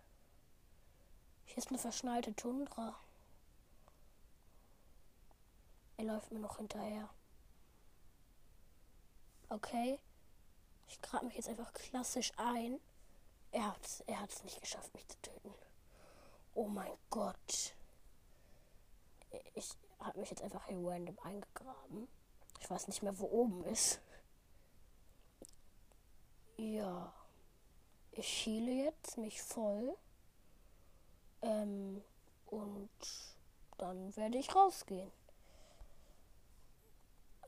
Hier 1.46 1.58
ist 1.58 1.68
eine 1.68 1.78
verschneite 1.78 2.34
Tundra. 2.34 2.94
Er 5.96 6.04
läuft 6.04 6.30
mir 6.30 6.40
noch 6.40 6.58
hinterher. 6.58 7.08
Okay. 9.48 9.98
Ich 10.88 11.00
grab 11.00 11.22
mich 11.22 11.34
jetzt 11.34 11.48
einfach 11.48 11.72
klassisch 11.72 12.32
ein. 12.36 12.78
Er 13.52 13.68
hat 13.68 13.84
es 13.84 14.00
er 14.00 14.20
hat's 14.20 14.44
nicht 14.44 14.60
geschafft, 14.60 14.92
mich 14.94 15.08
zu 15.08 15.20
töten. 15.22 15.54
Oh 16.54 16.68
mein 16.68 16.92
Gott. 17.10 17.74
Ich, 19.54 19.70
hat 20.00 20.16
mich 20.16 20.30
jetzt 20.30 20.42
einfach 20.42 20.66
hier 20.66 20.78
random 20.78 21.18
eingegraben. 21.20 22.08
Ich 22.60 22.70
weiß 22.70 22.88
nicht 22.88 23.02
mehr, 23.02 23.18
wo 23.18 23.26
oben 23.26 23.64
ist. 23.64 24.00
Ja. 26.56 27.12
Ich 28.12 28.26
schiele 28.28 28.72
jetzt 28.84 29.18
mich 29.18 29.42
voll. 29.42 29.96
Ähm, 31.46 32.02
und 32.46 32.90
dann 33.78 34.16
werde 34.16 34.38
ich 34.38 34.54
rausgehen. 34.54 35.10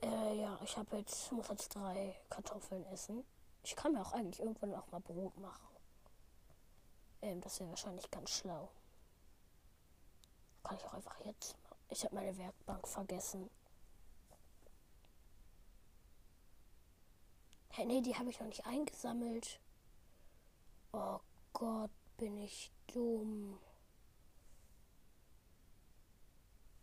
Äh, 0.01 0.39
ja, 0.39 0.57
ich 0.63 0.77
habe 0.77 0.97
jetzt, 0.97 1.31
muss 1.33 1.49
jetzt 1.49 1.75
drei 1.75 2.15
Kartoffeln 2.29 2.85
essen. 2.85 3.25
Ich 3.63 3.75
kann 3.75 3.91
mir 3.91 4.01
auch 4.01 4.13
eigentlich 4.13 4.39
irgendwann 4.39 4.73
auch 4.73 4.89
mal 4.91 5.01
Brot 5.01 5.37
machen. 5.37 5.67
Ähm, 7.21 7.41
das 7.41 7.59
wäre 7.59 7.69
wahrscheinlich 7.69 8.09
ganz 8.09 8.29
schlau. 8.29 8.69
Kann 10.63 10.77
ich 10.77 10.85
auch 10.85 10.93
einfach 10.93 11.19
jetzt. 11.25 11.57
Ich 11.89 12.05
habe 12.05 12.15
meine 12.15 12.37
Werkbank 12.37 12.87
vergessen. 12.87 13.49
Hey, 17.71 17.85
nee, 17.85 18.01
die 18.01 18.15
habe 18.15 18.29
ich 18.29 18.39
noch 18.39 18.47
nicht 18.47 18.65
eingesammelt. 18.65 19.59
Oh 20.93 21.19
Gott, 21.51 21.91
bin 22.17 22.37
ich 22.37 22.71
dumm. 22.87 23.59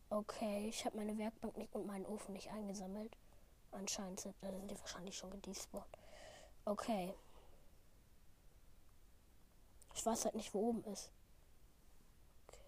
Okay, 0.09 0.69
ich 0.69 0.85
habe 0.85 0.97
meine 0.97 1.19
Werkbank 1.19 1.57
nicht 1.57 1.75
und 1.75 1.87
meinen 1.87 2.07
Ofen 2.07 2.33
nicht 2.33 2.51
eingesammelt. 2.51 3.17
Anscheinend 3.73 4.21
sind, 4.21 4.35
da 4.41 4.53
sind 4.53 4.71
die 4.71 4.79
wahrscheinlich 4.79 5.17
schon 5.17 5.31
gedespawnt. 5.31 5.87
Okay. 6.65 7.13
Ich 9.95 10.07
weiß 10.07 10.25
halt 10.25 10.37
nicht, 10.37 10.55
wo 10.55 10.69
oben 10.69 10.85
ist. 10.85 11.11
Okay, 12.49 12.61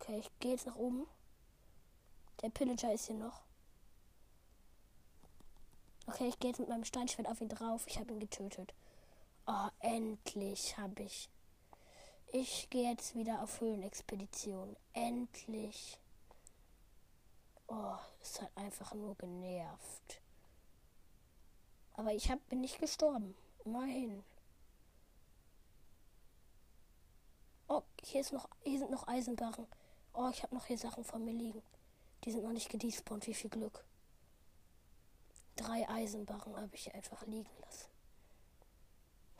okay 0.00 0.18
ich 0.18 0.38
gehe 0.38 0.52
jetzt 0.52 0.66
nach 0.66 0.76
oben. 0.76 1.06
Der 2.42 2.50
Pillager 2.50 2.92
ist 2.92 3.06
hier 3.06 3.16
noch. 3.16 3.42
Okay, 6.06 6.28
ich 6.28 6.38
gehe 6.38 6.50
jetzt 6.50 6.60
mit 6.60 6.68
meinem 6.68 6.84
Steinschwert 6.84 7.28
auf 7.28 7.40
ihn 7.40 7.48
drauf. 7.48 7.86
Ich 7.86 7.98
habe 7.98 8.12
ihn 8.12 8.20
getötet. 8.20 8.74
Oh, 9.46 9.68
endlich 9.80 10.76
habe 10.76 11.02
ich. 11.02 11.28
Ich 12.30 12.68
gehe 12.68 12.90
jetzt 12.90 13.14
wieder 13.14 13.42
auf 13.42 13.60
Höhlenexpedition. 13.60 14.76
Endlich. 14.92 15.98
Oh, 17.68 17.96
es 18.20 18.42
hat 18.42 18.50
einfach 18.54 18.92
nur 18.92 19.14
genervt. 19.16 20.20
Aber 21.94 22.12
ich 22.12 22.30
hab, 22.30 22.46
bin 22.50 22.60
nicht 22.60 22.78
gestorben. 22.78 23.34
Immerhin. 23.64 24.22
Oh, 27.66 27.82
hier, 28.02 28.20
ist 28.20 28.32
noch, 28.32 28.48
hier 28.62 28.78
sind 28.78 28.90
noch 28.90 29.08
Eisenbarren. 29.08 29.66
Oh, 30.12 30.28
ich 30.30 30.42
habe 30.42 30.54
noch 30.54 30.66
hier 30.66 30.78
Sachen 30.78 31.04
von 31.04 31.24
mir 31.24 31.32
liegen. 31.32 31.62
Die 32.24 32.32
sind 32.32 32.44
noch 32.44 32.52
nicht 32.52 32.68
gedespawnt. 32.68 33.26
Wie 33.26 33.34
viel 33.34 33.50
Glück. 33.50 33.84
Drei 35.56 35.88
Eisenbarren 35.88 36.56
habe 36.56 36.74
ich 36.74 36.84
hier 36.84 36.94
einfach 36.94 37.26
liegen 37.26 37.50
lassen. 37.62 37.88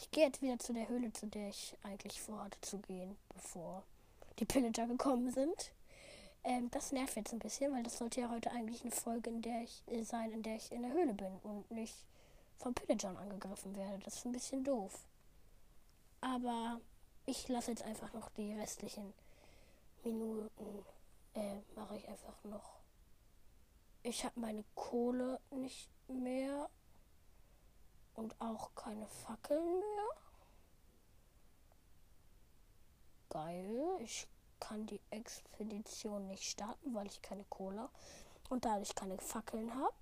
Ich 0.00 0.10
gehe 0.10 0.26
jetzt 0.26 0.40
wieder 0.42 0.58
zu 0.58 0.72
der 0.72 0.88
Höhle, 0.88 1.12
zu 1.12 1.26
der 1.26 1.48
ich 1.48 1.76
eigentlich 1.82 2.20
vorhatte 2.20 2.60
zu 2.60 2.78
gehen, 2.78 3.16
bevor 3.34 3.82
die 4.38 4.44
Pillager 4.44 4.86
gekommen 4.86 5.30
sind. 5.32 5.72
Ähm, 6.44 6.70
das 6.70 6.92
nervt 6.92 7.16
jetzt 7.16 7.32
ein 7.32 7.40
bisschen, 7.40 7.72
weil 7.72 7.82
das 7.82 7.98
sollte 7.98 8.20
ja 8.20 8.30
heute 8.30 8.50
eigentlich 8.52 8.82
eine 8.82 8.92
Folge 8.92 9.30
in 9.30 9.42
der 9.42 9.62
ich, 9.62 9.82
äh, 9.88 10.04
sein, 10.04 10.30
in 10.30 10.42
der 10.42 10.56
ich 10.56 10.70
in 10.70 10.82
der 10.82 10.92
Höhle 10.92 11.14
bin 11.14 11.36
und 11.42 11.68
nicht 11.72 11.94
vom 12.58 12.74
Pillagern 12.74 13.16
angegriffen 13.16 13.74
werde. 13.76 13.98
Das 14.04 14.16
ist 14.16 14.24
ein 14.24 14.32
bisschen 14.32 14.62
doof. 14.62 15.04
Aber 16.20 16.80
ich 17.26 17.48
lasse 17.48 17.72
jetzt 17.72 17.82
einfach 17.82 18.12
noch 18.12 18.30
die 18.30 18.54
restlichen 18.54 19.12
Minuten, 20.04 20.84
äh, 21.34 21.56
mache 21.74 21.96
ich 21.96 22.08
einfach 22.08 22.44
noch. 22.44 22.78
Ich 24.04 24.24
habe 24.24 24.38
meine 24.38 24.64
Kohle 24.76 25.40
nicht 25.50 25.88
mehr 26.06 26.70
und 28.18 28.40
auch 28.40 28.75
keine 28.75 29.06
Fackeln 29.06 29.78
mehr. 29.78 30.08
Geil. 33.31 33.96
Ich 34.00 34.26
kann 34.59 34.87
die 34.87 35.00
Expedition 35.11 36.26
nicht 36.26 36.42
starten, 36.42 36.94
weil 36.94 37.07
ich 37.07 37.22
keine 37.22 37.44
Kohle 37.44 37.88
und 38.48 38.64
dadurch 38.64 38.94
keine 38.94 39.18
Fackeln 39.18 39.72
habe. 39.72 39.94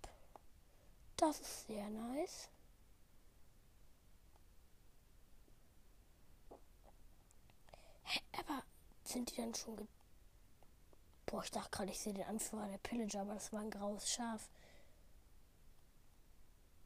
Das 1.17 1.41
ist 1.41 1.67
sehr 1.67 1.89
nice. 1.91 2.49
Hä, 8.05 8.21
aber 8.39 8.63
sind 9.05 9.31
die 9.31 9.37
dann 9.37 9.55
schon 9.55 9.77
ge 9.77 9.87
Boah, 11.27 11.43
ich 11.43 11.51
dachte 11.51 11.71
gerade, 11.71 11.91
ich 11.91 11.99
sehe 11.99 12.15
den 12.15 12.25
Anführer 12.25 12.69
der 12.69 12.79
Pillager, 12.79 13.23
aber 13.23 13.35
das 13.35 13.53
war 13.53 13.61
ein 13.61 13.71
graues 13.71 14.09
Schaf. 14.09 14.49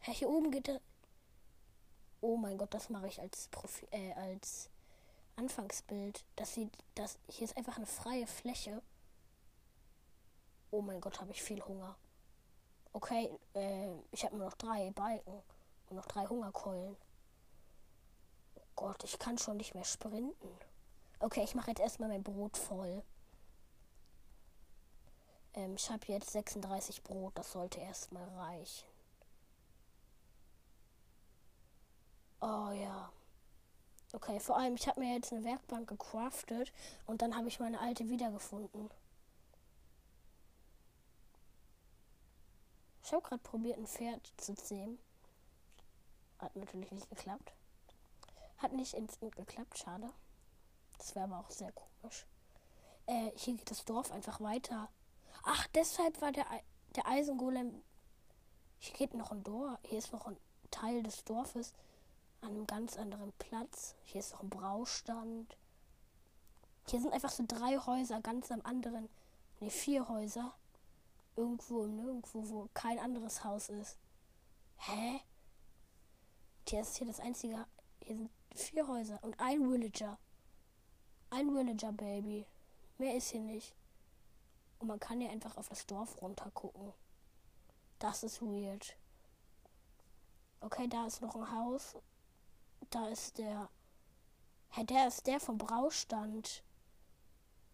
Hä, 0.01 0.13
hier 0.15 0.31
oben 0.31 0.51
geht 0.51 0.67
der. 0.67 0.81
Oh 2.21 2.37
mein 2.37 2.59
Gott, 2.59 2.75
das 2.75 2.91
mache 2.91 3.09
ich 3.09 3.21
als 3.21 3.49
Profi 3.49 3.87
äh, 3.93 4.13
als 4.13 4.69
Anfangsbild. 5.37 6.23
Das 6.37 6.55
sieht, 6.55 6.73
das 6.95 7.19
hier 7.29 7.45
ist 7.45 7.57
einfach 7.57 7.77
eine 7.77 7.87
freie 7.87 8.27
Fläche. 8.27 8.83
Oh 10.71 10.83
mein 10.83 11.01
Gott, 11.01 11.21
habe 11.21 11.33
ich 11.33 11.43
viel 11.43 11.63
Hunger. 11.65 11.97
Okay, 12.93 13.31
äh, 13.55 13.93
ich 14.13 14.25
habe 14.25 14.37
nur 14.37 14.47
noch 14.47 14.55
drei 14.55 14.91
Balken 14.91 15.43
und 15.89 15.97
noch 15.97 16.07
drei 16.07 16.27
Hungerkeulen. 16.27 16.97
Oh 18.57 18.63
Gott, 18.77 19.03
ich 19.05 19.19
kann 19.19 19.39
schon 19.39 19.57
nicht 19.57 19.75
mehr 19.75 19.85
sprinten. 19.85 20.49
Okay, 21.21 21.43
ich 21.45 21.55
mache 21.55 21.71
jetzt 21.71 21.81
erstmal 21.81 22.09
mein 22.09 22.23
Brot 22.23 22.57
voll. 22.57 23.03
Ähm, 25.55 25.75
ich 25.75 25.91
habe 25.91 26.07
jetzt 26.07 26.31
36 26.31 27.03
Brot, 27.03 27.33
das 27.37 27.53
sollte 27.53 27.81
erstmal 27.81 28.29
reichen. 28.37 28.87
Oh 32.41 32.71
ja. 32.73 33.11
Okay, 34.13 34.41
vor 34.41 34.57
allem, 34.57 34.75
ich 34.75 34.89
habe 34.89 35.01
mir 35.01 35.15
jetzt 35.15 35.33
eine 35.33 35.45
Werkbank 35.45 35.89
gecraftet 35.89 36.73
und 37.07 37.23
dann 37.23 37.37
habe 37.37 37.49
ich 37.49 37.61
meine 37.61 37.79
alte 37.79 38.09
wiedergefunden. 38.09 38.91
Ich 43.05 43.13
habe 43.13 43.23
gerade 43.23 43.43
probiert, 43.43 43.79
ein 43.79 43.87
Pferd 43.87 44.33
zu 44.37 44.55
zähmen. 44.55 44.99
Hat 46.39 46.57
natürlich 46.57 46.91
nicht 46.91 47.09
geklappt. 47.11 47.53
Hat 48.59 48.73
nicht 48.73 48.95
instant 48.95 49.37
geklappt, 49.37 49.79
schade. 49.79 50.11
Das 50.99 51.15
wäre 51.15 51.25
aber 51.25 51.41
auch 51.41 51.51
sehr 51.51 51.73
komisch. 51.73 52.27
Äh, 53.07 53.31
hier 53.37 53.57
geht 53.57 53.71
das 53.71 53.85
Dorf 53.85 54.11
einfach 54.11 54.41
weiter. 54.41 54.89
Ach, 55.45 55.67
deshalb 55.69 56.21
war 56.21 56.33
der, 56.33 56.47
der 56.97 57.07
Eisengolem. 57.07 57.83
Hier 58.79 58.95
geht 58.95 59.15
noch 59.15 59.31
ein 59.31 59.43
Dorf. 59.45 59.79
Hier 59.83 59.99
ist 59.99 60.13
noch 60.13 60.27
ein 60.27 60.37
Teil 60.71 61.03
des 61.03 61.25
Dorfes 61.25 61.75
an 62.43 62.51
einem 62.51 62.67
ganz 62.67 62.97
anderen 62.97 63.33
Platz. 63.39 63.95
Hier 64.05 64.21
ist 64.21 64.33
noch 64.33 64.43
ein 64.43 64.51
Braustand. 64.51 65.57
Hier 66.89 67.01
sind 67.01 67.13
einfach 67.13 67.31
so 67.31 67.45
drei 67.47 67.79
Häuser 67.79 68.21
ganz 68.21 68.51
am 68.51 68.61
anderen. 68.63 69.09
Ne, 69.61 69.71
vier 69.71 70.09
Häuser 70.09 70.55
irgendwo 71.37 71.87
nirgendwo, 71.87 72.49
wo 72.49 72.69
kein 72.75 72.99
anderes 72.99 73.45
Haus 73.45 73.69
ist. 73.69 73.99
Hä? 74.79 75.21
Hier 76.69 76.81
ist 76.81 76.97
hier 76.97 77.07
das 77.07 77.21
einzige. 77.21 77.67
Hier 78.03 78.17
sind 78.17 78.31
vier 78.55 78.87
Häuser 78.89 79.19
und 79.23 79.39
ein 79.39 79.71
Villager. 79.71 80.19
Ein 81.31 81.55
Villager 81.55 81.93
Baby. 81.93 82.47
Mehr 82.99 83.15
ist 83.17 83.31
hier 83.31 83.41
nicht. 83.41 83.75
Und 84.79 84.89
man 84.89 85.01
kann 85.01 85.21
hier 85.21 85.31
einfach 85.31 85.57
auf 85.57 85.69
das 85.69 85.87
Dorf 85.87 86.21
runter 86.23 86.51
gucken. 86.53 86.93
Das 87.99 88.23
ist 88.23 88.41
weird. 88.41 88.97
Okay, 90.61 90.89
da 90.89 91.07
ist 91.07 91.21
noch 91.21 91.37
ein 91.37 91.51
Haus. 91.53 91.97
Da 92.89 93.09
ist 93.09 93.39
der. 93.39 93.69
Hä, 94.71 94.85
der 94.85 95.09
ist 95.09 95.27
der 95.27 95.41
vom 95.41 95.59
Braustand. 95.59 96.63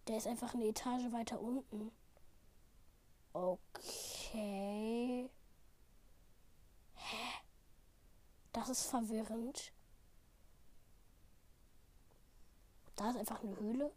Der 0.09 0.17
ist 0.17 0.27
einfach 0.27 0.55
eine 0.55 0.67
Etage 0.67 1.13
weiter 1.13 1.41
unten. 1.41 1.93
Okay. 3.33 5.31
Hä? 6.95 7.33
Das 8.53 8.69
ist 8.69 8.87
verwirrend. 8.87 9.73
Da 12.97 13.11
ist 13.11 13.19
einfach 13.19 13.43
eine 13.43 13.57
Höhle. 13.57 13.93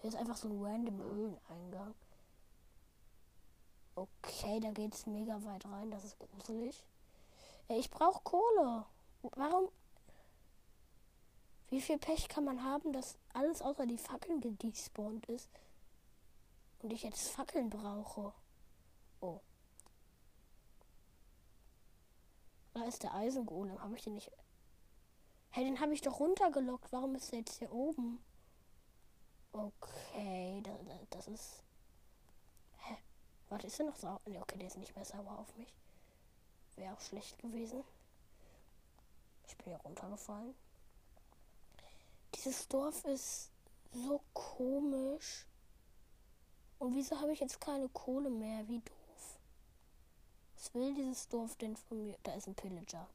Hier 0.00 0.08
ist 0.08 0.16
einfach 0.16 0.36
so 0.36 0.48
ein 0.48 0.62
random 0.62 1.00
Höhleneingang. 1.00 1.94
Okay, 3.96 4.60
da 4.60 4.70
geht 4.70 4.94
es 4.94 5.06
mega 5.06 5.42
weit 5.44 5.64
rein. 5.66 5.90
Das 5.90 6.04
ist 6.04 6.18
gruselig. 6.18 6.84
Ich 7.68 7.90
brauche 7.90 8.22
Kohle. 8.22 8.84
Warum? 9.22 9.68
Wie 11.68 11.80
viel 11.80 11.98
Pech 11.98 12.28
kann 12.28 12.44
man 12.44 12.62
haben, 12.62 12.92
dass 12.92 13.16
alles 13.32 13.62
außer 13.62 13.86
die 13.86 13.98
Fackeln 13.98 14.40
gedespawnt 14.40 15.26
ist? 15.26 15.50
Und 16.80 16.92
ich 16.92 17.02
jetzt 17.02 17.30
Fackeln 17.30 17.70
brauche. 17.70 18.32
Oh. 19.20 19.40
Da 22.74 22.84
ist 22.84 23.02
der 23.02 23.14
Eisengolem. 23.14 23.80
Habe 23.80 23.96
ich 23.96 24.02
den 24.02 24.14
nicht. 24.14 24.30
Hey, 25.50 25.64
den 25.64 25.80
habe 25.80 25.94
ich 25.94 26.02
doch 26.02 26.20
runtergelockt. 26.20 26.92
Warum 26.92 27.14
ist 27.14 27.32
der 27.32 27.38
jetzt 27.38 27.58
hier 27.58 27.72
oben? 27.72 28.22
Okay, 29.52 30.60
das, 30.62 30.78
das 31.10 31.28
ist. 31.28 31.62
Hä? 32.78 32.96
Warte, 33.48 33.68
ist 33.68 33.78
er 33.78 33.86
noch 33.86 33.96
sauer? 33.96 34.20
Ne, 34.26 34.40
okay, 34.40 34.58
der 34.58 34.66
ist 34.66 34.76
nicht 34.76 34.94
mehr 34.94 35.04
sauer 35.04 35.38
auf 35.38 35.56
mich. 35.56 35.72
Wäre 36.76 36.94
auch 36.94 37.00
schlecht 37.00 37.38
gewesen. 37.38 37.84
Ich 39.46 39.56
bin 39.56 39.66
hier 39.66 39.76
runtergefallen. 39.78 40.54
Dieses 42.34 42.66
Dorf 42.68 43.04
ist 43.04 43.50
so 43.92 44.20
komisch. 44.32 45.46
Und 46.78 46.94
wieso 46.94 47.20
habe 47.20 47.32
ich 47.32 47.40
jetzt 47.40 47.60
keine 47.60 47.88
Kohle 47.88 48.28
mehr? 48.28 48.66
Wie 48.68 48.80
doof. 48.80 49.38
Was 50.56 50.74
will 50.74 50.94
dieses 50.94 51.28
Dorf 51.28 51.56
denn 51.56 51.76
von 51.76 52.04
mir? 52.04 52.16
Da 52.22 52.34
ist 52.34 52.48
ein 52.48 52.54
Pillager. 52.54 53.06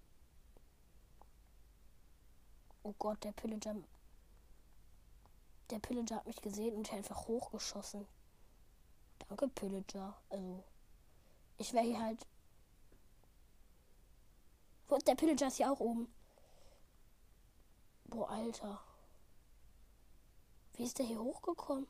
Oh 2.84 2.94
Gott, 2.98 3.24
der 3.24 3.34
Pillager. 3.34 3.76
Der 5.70 5.80
Pillager 5.80 6.16
hat 6.16 6.26
mich 6.26 6.42
gesehen 6.42 6.76
und 6.76 6.92
einfach 6.94 7.28
hochgeschossen. 7.28 8.08
Danke, 9.28 9.48
Pillager. 9.50 10.16
Also, 10.30 10.64
ich 11.58 11.74
wäre 11.74 11.86
hier 11.86 12.02
halt. 12.02 12.26
Der 14.90 15.16
Pillager 15.16 15.48
ist 15.48 15.58
hier 15.58 15.72
auch 15.72 15.80
oben. 15.80 16.12
Boah, 18.06 18.30
Alter. 18.30 18.82
Wie 20.74 20.84
ist 20.84 20.98
der 20.98 21.06
hier 21.06 21.20
hochgekommen? 21.20 21.88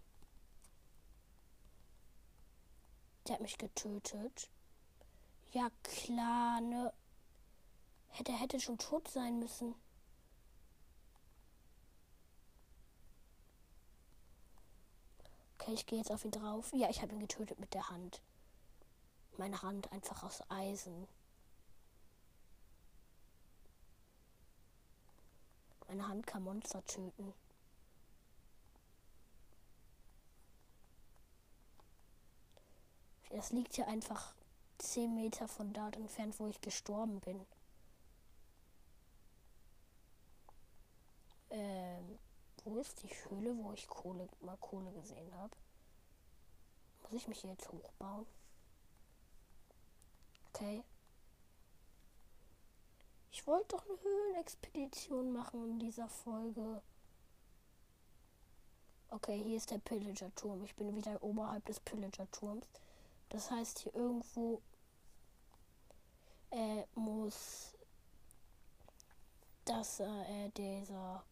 Der 3.28 3.36
hat 3.36 3.42
mich 3.42 3.58
getötet. 3.58 4.50
Ja, 5.52 5.70
klar, 5.84 6.62
ne? 6.62 6.94
Hätte, 8.08 8.34
hätte 8.34 8.60
schon 8.60 8.78
tot 8.78 9.08
sein 9.08 9.40
müssen. 9.40 9.76
Okay, 15.58 15.74
ich 15.74 15.86
gehe 15.86 16.00
jetzt 16.00 16.12
auf 16.12 16.26
ihn 16.26 16.32
drauf. 16.32 16.72
Ja, 16.74 16.90
ich 16.90 17.02
habe 17.02 17.14
ihn 17.14 17.20
getötet 17.20 17.60
mit 17.60 17.74
der 17.74 17.90
Hand. 17.90 18.22
Meine 19.38 19.62
Hand 19.62 19.92
einfach 19.92 20.24
aus 20.24 20.42
Eisen. 20.50 21.08
Meine 25.90 26.08
Hand 26.08 26.28
kann 26.28 26.44
Monster 26.44 26.86
töten. 26.86 27.34
Das 33.32 33.52
liegt 33.52 33.74
hier 33.76 33.88
einfach 33.88 34.36
10 34.78 35.16
Meter 35.16 35.48
von 35.48 35.74
dort 35.74 35.96
entfernt, 35.96 36.40
wo 36.40 36.46
ich 36.46 36.62
gestorben 36.62 37.20
bin. 37.22 37.44
Ähm, 41.50 42.20
wo 42.64 42.78
ist 42.78 43.02
die 43.02 43.08
Höhle, 43.08 43.58
wo 43.58 43.74
ich 43.74 43.88
Kohle, 43.88 44.30
mal 44.42 44.58
Kohle 44.58 44.92
gesehen 44.92 45.34
habe? 45.38 45.56
Muss 47.02 47.14
ich 47.14 47.28
mich 47.28 47.42
jetzt 47.42 47.72
hochbauen? 47.72 48.28
Okay. 50.54 50.84
Ich 53.40 53.48
wollte 53.48 53.70
doch 53.70 53.86
eine 53.86 53.98
Höhlenexpedition 54.02 55.32
machen 55.32 55.64
in 55.64 55.80
dieser 55.80 56.10
Folge. 56.10 56.82
Okay, 59.10 59.42
hier 59.42 59.56
ist 59.56 59.72
der 59.72 59.78
Pillager-Turm. 59.78 60.66
Ich 60.66 60.76
bin 60.76 60.94
wieder 60.94 61.24
oberhalb 61.24 61.66
des 61.66 61.80
Pillager-Turms. 61.80 62.68
Das 63.30 63.50
heißt, 63.50 63.80
hier 63.80 63.96
irgendwo 63.96 64.62
äh, 66.52 66.84
muss 66.96 67.78
das 69.64 70.02
äh, 70.02 70.50
dieser 70.58 71.24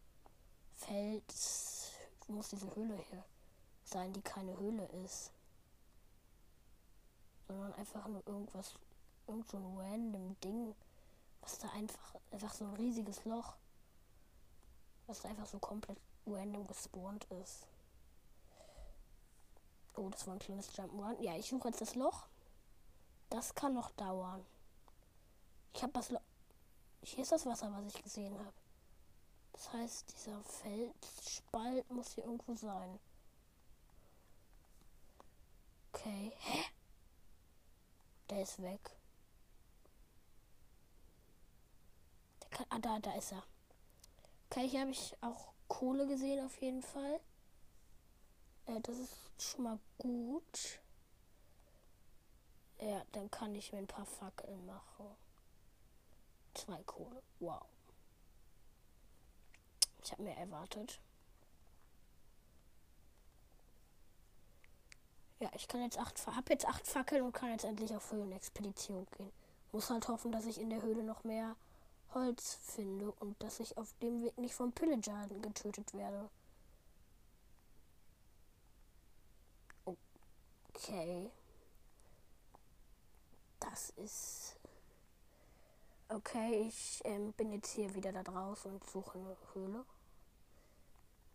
Fels 0.76 1.92
muss 2.26 2.48
diese 2.48 2.74
Höhle 2.74 2.96
hier 3.10 3.22
sein, 3.84 4.14
die 4.14 4.22
keine 4.22 4.58
Höhle 4.58 4.86
ist, 5.04 5.30
sondern 7.46 7.74
einfach 7.74 8.08
nur 8.08 8.26
irgendwas, 8.26 8.72
irgend 9.26 9.46
so 9.46 9.58
ein 9.58 9.76
random 9.76 10.40
Ding, 10.40 10.74
was 11.40 11.58
da 11.58 11.68
einfach 11.70 12.14
einfach 12.30 12.52
so 12.54 12.64
ein 12.64 12.74
riesiges 12.74 13.24
Loch, 13.24 13.54
was 15.06 15.22
da 15.22 15.28
einfach 15.28 15.46
so 15.46 15.58
komplett 15.58 15.98
random 16.26 16.66
gespawnt 16.66 17.24
ist. 17.42 17.66
Oh, 19.96 20.08
das 20.10 20.26
war 20.26 20.34
ein 20.34 20.38
kleines 20.38 20.72
Jump'n'Run. 20.74 21.20
Ja, 21.20 21.36
ich 21.36 21.48
suche 21.48 21.68
jetzt 21.68 21.80
das 21.80 21.94
Loch. 21.94 22.26
Das 23.30 23.54
kann 23.54 23.74
noch 23.74 23.90
dauern. 23.92 24.44
Ich 25.74 25.82
habe 25.82 25.92
das 25.92 26.10
Loch. 26.10 26.20
Hier 27.02 27.22
ist 27.22 27.32
das 27.32 27.46
Wasser, 27.46 27.72
was 27.72 27.94
ich 27.94 28.02
gesehen 28.02 28.38
habe. 28.38 28.52
Das 29.52 29.72
heißt, 29.72 30.12
dieser 30.12 30.40
Felsspalt 30.44 31.90
muss 31.90 32.12
hier 32.12 32.24
irgendwo 32.24 32.54
sein. 32.54 33.00
Okay. 35.92 36.32
Hä? 36.38 36.64
Der 38.30 38.42
ist 38.42 38.62
weg. 38.62 38.96
Der 42.42 42.47
kann, 42.47 42.47
ah, 42.68 42.78
da, 42.78 42.98
da 42.98 43.14
ist 43.14 43.32
er. 43.32 43.42
Okay, 44.50 44.68
hier 44.68 44.80
habe 44.80 44.90
ich 44.90 45.16
auch 45.20 45.52
Kohle 45.68 46.06
gesehen 46.06 46.44
auf 46.44 46.60
jeden 46.60 46.82
Fall. 46.82 47.20
Äh, 48.66 48.80
das 48.80 48.98
ist 48.98 49.16
schon 49.38 49.64
mal 49.64 49.78
gut. 49.98 50.80
Ja, 52.80 53.02
dann 53.12 53.30
kann 53.30 53.54
ich 53.54 53.72
mir 53.72 53.78
ein 53.78 53.86
paar 53.86 54.06
Fackeln 54.06 54.64
machen. 54.66 55.06
Zwei 56.54 56.82
Kohle. 56.84 57.22
Wow. 57.40 57.66
Ich 60.02 60.12
habe 60.12 60.22
mehr 60.22 60.38
erwartet. 60.38 61.00
Ja, 65.40 65.50
ich 65.54 65.68
kann 65.68 65.82
jetzt 65.82 65.98
acht, 65.98 66.26
hab 66.26 66.50
jetzt 66.50 66.66
acht 66.66 66.86
Fackeln 66.86 67.22
und 67.22 67.32
kann 67.32 67.50
jetzt 67.50 67.64
endlich 67.64 67.94
auf 67.94 68.10
Höhlenexpedition 68.10 69.06
gehen. 69.16 69.32
Muss 69.70 69.90
halt 69.90 70.08
hoffen, 70.08 70.32
dass 70.32 70.46
ich 70.46 70.60
in 70.60 70.70
der 70.70 70.82
Höhle 70.82 71.02
noch 71.04 71.24
mehr 71.24 71.54
Holz 72.18 72.54
finde 72.54 73.12
und 73.12 73.40
dass 73.42 73.60
ich 73.60 73.76
auf 73.78 73.92
dem 74.02 74.22
Weg 74.22 74.36
nicht 74.38 74.54
vom 74.54 74.72
Pillager 74.72 75.28
getötet 75.40 75.94
werde. 75.94 76.28
Okay. 80.74 81.30
Das 83.60 83.90
ist. 83.90 84.56
Okay, 86.08 86.66
ich 86.66 87.02
ähm, 87.04 87.32
bin 87.34 87.52
jetzt 87.52 87.70
hier 87.70 87.94
wieder 87.94 88.12
da 88.12 88.22
draußen 88.22 88.72
und 88.72 88.84
suche 88.88 89.18
eine 89.18 89.36
Höhle. 89.52 89.84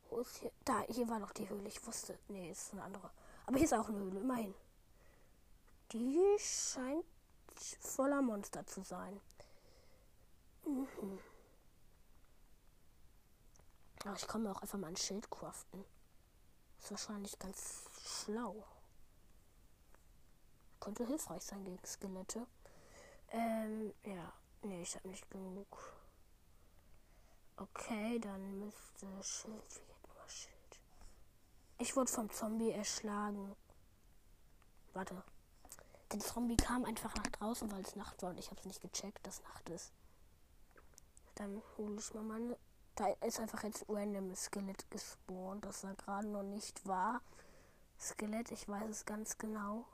Wo 0.10 0.19
ist 0.19 0.38
hier? 0.38 0.52
Da, 0.65 0.82
hier 0.89 1.08
war 1.08 1.19
noch 1.19 1.32
die 1.32 1.48
Höhle. 1.48 1.67
Ich 1.67 1.86
wusste. 1.86 2.17
Nee, 2.28 2.52
ist 2.52 2.74
eine 2.74 2.84
andere. 2.84 3.12
Aber 3.46 3.58
hier 3.58 3.65
ist 3.65 3.74
auch 3.74 3.88
eine 3.89 4.00
Höhle, 4.00 4.19
immerhin. 4.19 4.56
Die 5.91 6.19
scheint 6.39 7.06
voller 7.82 8.22
Monster 8.22 8.65
zu 8.65 8.82
sein. 8.82 9.19
Mhm. 10.65 11.19
Aber 14.06 14.15
ich 14.15 14.34
mir 14.36 14.52
auch 14.52 14.62
einfach 14.62 14.80
mal 14.80 14.88
ein 14.88 14.97
Schild 14.97 15.30
craften. 15.32 15.84
Ist 16.80 16.91
wahrscheinlich 16.91 17.39
ganz 17.39 17.86
schlau 18.06 18.65
könnte 20.84 21.08
hilfreich 21.08 21.41
sein 21.41 21.63
gegen 21.63 21.80
Skelette. 21.86 22.45
Ähm, 23.32 23.93
ja. 24.04 24.34
Nee, 24.63 24.82
ich 24.82 24.95
habe 24.95 25.08
nicht 25.08 25.30
genug. 25.32 25.93
Okay, 27.56 28.19
dann 28.19 28.60
müsste 28.60 29.08
Schild. 29.23 29.76
Wie 29.76 29.80
geht 29.80 30.13
nur 30.13 30.28
Schild? 30.30 30.80
Ich 31.78 31.95
wurde 31.95 32.12
vom 32.12 32.30
Zombie 32.30 32.71
erschlagen. 32.71 33.56
Warte. 34.93 35.23
Der 36.12 36.19
Zombie 36.19 36.58
kam 36.58 36.84
einfach 36.84 37.15
nach 37.15 37.28
draußen, 37.28 37.71
weil 37.71 37.82
es 37.82 37.95
Nacht 37.95 38.21
war 38.21 38.32
und 38.32 38.38
ich 38.38 38.49
habe 38.49 38.60
es 38.60 38.65
nicht 38.65 38.82
gecheckt, 38.82 39.26
dass 39.26 39.41
Nacht 39.43 39.69
ist. 39.69 39.93
Dann 41.36 41.62
hole 41.78 41.98
ich 42.00 42.13
mal 42.13 42.24
meine. 42.24 42.58
Da 42.96 43.08
ist 43.26 43.39
einfach 43.39 43.63
jetzt 43.63 43.86
random 43.89 44.36
Skelett 44.36 44.89
gespawnt, 44.91 45.65
das 45.65 45.82
da 45.82 45.93
gerade 45.93 46.28
noch 46.28 46.43
nicht 46.43 46.86
war. 46.86 47.22
Skelett, 48.00 48.52
ich 48.52 48.67
weiß 48.67 48.89
es 48.89 49.06
ganz 49.06 49.38
genau. 49.38 49.86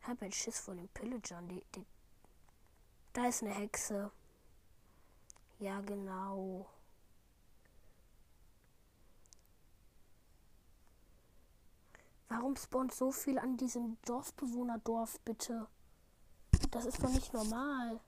Ich 0.00 0.06
habe 0.06 0.24
ein 0.24 0.32
Schiss 0.32 0.60
vor 0.60 0.74
den 0.74 0.88
Pillagern. 0.88 1.48
Die, 1.48 1.62
die 1.74 1.84
da 3.12 3.26
ist 3.26 3.42
eine 3.42 3.52
Hexe. 3.52 4.10
Ja, 5.58 5.80
genau. 5.80 6.66
Warum 12.28 12.56
spawnt 12.56 12.94
so 12.94 13.10
viel 13.10 13.38
an 13.38 13.56
diesem 13.56 13.98
Dorfbewohnerdorf, 14.02 15.18
bitte? 15.20 15.66
Das 16.70 16.86
ist 16.86 17.02
doch 17.02 17.10
nicht 17.10 17.32
normal. 17.32 18.00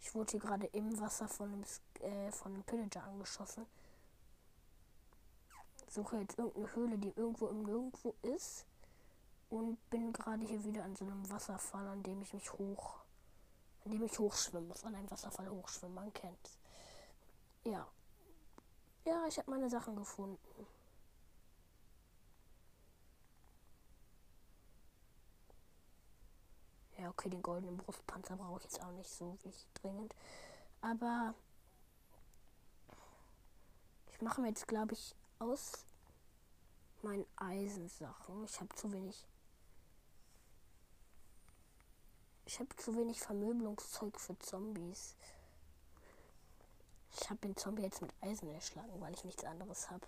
Ich 0.00 0.14
wurde 0.14 0.32
hier 0.32 0.40
gerade 0.40 0.66
im 0.68 0.98
Wasser 0.98 1.28
von 1.28 1.52
einem, 1.52 1.64
äh, 2.00 2.32
von 2.32 2.54
einem 2.54 2.62
Pillager 2.64 3.04
angeschossen. 3.04 3.66
Suche 5.88 6.18
jetzt 6.18 6.38
irgendeine 6.38 6.74
Höhle, 6.74 6.98
die 6.98 7.12
irgendwo 7.16 7.48
im 7.48 7.62
Nirgendwo 7.64 8.14
ist 8.22 8.64
und 9.50 9.78
bin 9.90 10.12
gerade 10.12 10.44
hier 10.44 10.64
wieder 10.64 10.84
an 10.84 10.94
so 10.96 11.04
einem 11.04 11.28
Wasserfall, 11.28 11.86
an 11.88 12.02
dem 12.02 12.22
ich 12.22 12.32
mich 12.32 12.52
hoch, 12.52 13.00
an 13.84 13.90
dem 13.90 14.04
ich 14.04 14.18
hochschwimmen 14.18 14.68
muss, 14.68 14.84
an 14.84 14.94
einem 14.94 15.10
Wasserfall 15.10 15.50
hochschwimmen, 15.50 15.94
man 15.94 16.12
kennt. 16.12 16.58
Ja. 17.64 17.86
Ja, 19.04 19.26
ich 19.26 19.38
habe 19.38 19.50
meine 19.50 19.68
Sachen 19.68 19.96
gefunden. 19.96 20.38
Okay, 27.08 27.30
den 27.30 27.42
goldenen 27.42 27.76
Brustpanzer 27.76 28.36
brauche 28.36 28.58
ich 28.58 28.64
jetzt 28.64 28.82
auch 28.82 28.92
nicht 28.92 29.10
so 29.10 29.38
wichtig 29.42 29.66
dringend. 29.74 30.14
Aber 30.80 31.34
ich 34.12 34.20
mache 34.20 34.40
mir 34.40 34.48
jetzt, 34.48 34.68
glaube 34.68 34.94
ich, 34.94 35.14
aus 35.38 35.84
meinen 37.02 37.26
Eisensachen. 37.36 38.44
Ich 38.44 38.60
habe 38.60 38.74
zu 38.74 38.92
wenig. 38.92 39.26
Ich 42.44 42.58
habe 42.58 42.74
zu 42.76 42.96
wenig 42.96 43.20
Vermöbelungszeug 43.20 44.18
für 44.18 44.38
Zombies. 44.38 45.16
Ich 47.12 47.30
habe 47.30 47.40
den 47.40 47.56
Zombie 47.56 47.82
jetzt 47.82 48.02
mit 48.02 48.12
Eisen 48.20 48.48
erschlagen, 48.50 49.00
weil 49.00 49.14
ich 49.14 49.24
nichts 49.24 49.44
anderes 49.44 49.90
habe. 49.90 50.06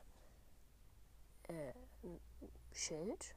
Äh, 1.44 1.72
Schild. 2.72 3.34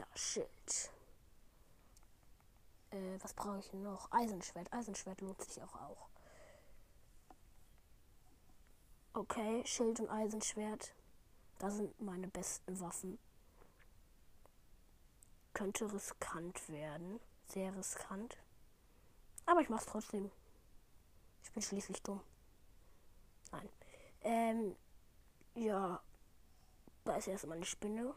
Da, 0.00 0.06
Schild. 0.14 0.90
Äh, 2.90 3.18
was 3.20 3.34
brauche 3.34 3.58
ich 3.58 3.70
noch? 3.74 4.10
Eisenschwert. 4.10 4.72
Eisenschwert 4.72 5.20
lohnt 5.20 5.42
sich 5.42 5.62
auch 5.62 5.74
auch. 5.74 6.08
Okay, 9.12 9.62
Schild 9.66 10.00
und 10.00 10.08
Eisenschwert. 10.08 10.94
Das 11.58 11.76
sind 11.76 12.00
meine 12.00 12.28
besten 12.28 12.80
Waffen. 12.80 13.18
Könnte 15.52 15.92
riskant 15.92 16.66
werden. 16.70 17.20
Sehr 17.48 17.76
riskant. 17.76 18.38
Aber 19.44 19.60
ich 19.60 19.68
mach's 19.68 19.84
trotzdem. 19.84 20.30
Ich 21.42 21.52
bin 21.52 21.62
schließlich 21.62 22.02
dumm. 22.02 22.22
Nein. 23.52 23.68
Ähm, 24.22 24.76
ja. 25.56 26.02
Da 27.04 27.16
ist 27.16 27.26
erstmal 27.26 27.58
eine 27.58 27.66
Spinne. 27.66 28.14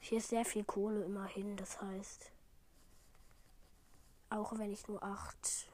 Hier 0.00 0.18
ist 0.18 0.30
sehr 0.30 0.44
viel 0.44 0.64
Kohle 0.64 1.04
immerhin, 1.04 1.56
das 1.56 1.80
heißt. 1.80 2.32
Auch 4.30 4.58
wenn 4.58 4.72
ich 4.72 4.88
nur 4.88 5.02
acht. 5.02 5.68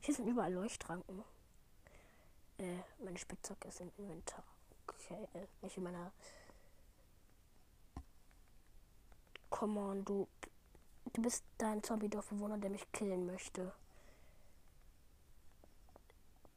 Hier 0.00 0.14
sind 0.14 0.26
überall 0.26 0.52
Leuchtranken. 0.52 1.22
Äh, 2.58 2.78
meine 3.04 3.18
Spitzhacke 3.18 3.68
ist 3.68 3.80
im 3.80 3.92
Inventar. 3.98 4.42
Okay, 4.86 5.28
äh, 5.34 5.46
nicht 5.60 5.76
in 5.76 5.82
meiner. 5.84 6.12
Come 9.50 10.02
du. 10.02 10.26
Du 11.12 11.20
bist 11.20 11.44
dein 11.58 11.82
Zombie-Dorfbewohner, 11.82 12.58
der 12.58 12.70
mich 12.70 12.90
killen 12.92 13.26
möchte. 13.26 13.72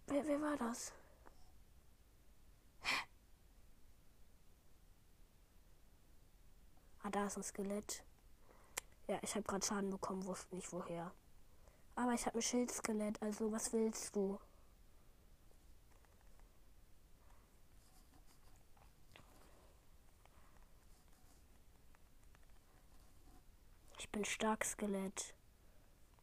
Wer, 0.08 0.26
wer 0.28 0.42
war 0.42 0.56
das? 0.58 0.94
Ah, 7.06 7.12
da 7.12 7.28
ist 7.28 7.38
ein 7.38 7.44
Skelett. 7.44 8.04
Ja, 9.08 9.20
ich 9.22 9.36
habe 9.36 9.44
gerade 9.44 9.64
Schaden 9.64 9.92
bekommen, 9.92 10.26
wusste 10.26 10.56
nicht 10.56 10.74
woher. 10.74 11.12
Aber 11.94 12.14
ich 12.14 12.26
habe 12.26 12.40
ein 12.40 12.42
Schildskelett, 12.42 13.22
also 13.22 13.52
was 13.52 13.72
willst 13.74 14.16
du? 14.16 14.40
Ich 24.00 24.10
bin 24.10 24.26
stark, 24.26 24.66
Skelett. 24.66 25.36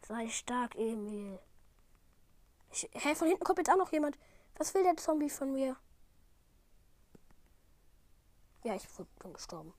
Sei 0.09 0.29
stark, 0.31 0.75
Emil. 0.75 1.39
Ich, 2.73 2.91
hä, 2.93 3.15
von 3.15 3.29
hinten 3.29 3.45
kommt 3.45 3.59
jetzt 3.59 3.71
auch 3.71 3.77
noch 3.77 3.93
jemand. 3.93 4.19
Was 4.57 4.75
will 4.75 4.83
der 4.83 4.97
Zombie 4.97 5.31
von 5.31 5.53
mir? 5.53 5.77
Ja, 8.65 8.75
ich 8.75 8.89
bin 9.21 9.33
gestorben. 9.33 9.73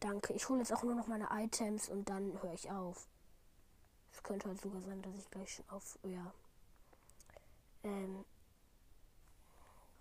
Danke. 0.00 0.32
Ich 0.34 0.48
hole 0.48 0.60
jetzt 0.60 0.72
auch 0.72 0.82
nur 0.82 0.94
noch 0.94 1.06
meine 1.06 1.28
Items 1.30 1.88
und 1.88 2.08
dann 2.08 2.40
höre 2.42 2.52
ich 2.52 2.70
auf. 2.70 3.08
Es 4.12 4.22
könnte 4.22 4.48
halt 4.48 4.60
sogar 4.60 4.80
sein, 4.82 5.02
dass 5.02 5.14
ich 5.16 5.30
gleich 5.30 5.54
schon 5.54 5.68
auf. 5.68 5.98
Ja. 6.02 6.32
Ähm. 7.82 8.24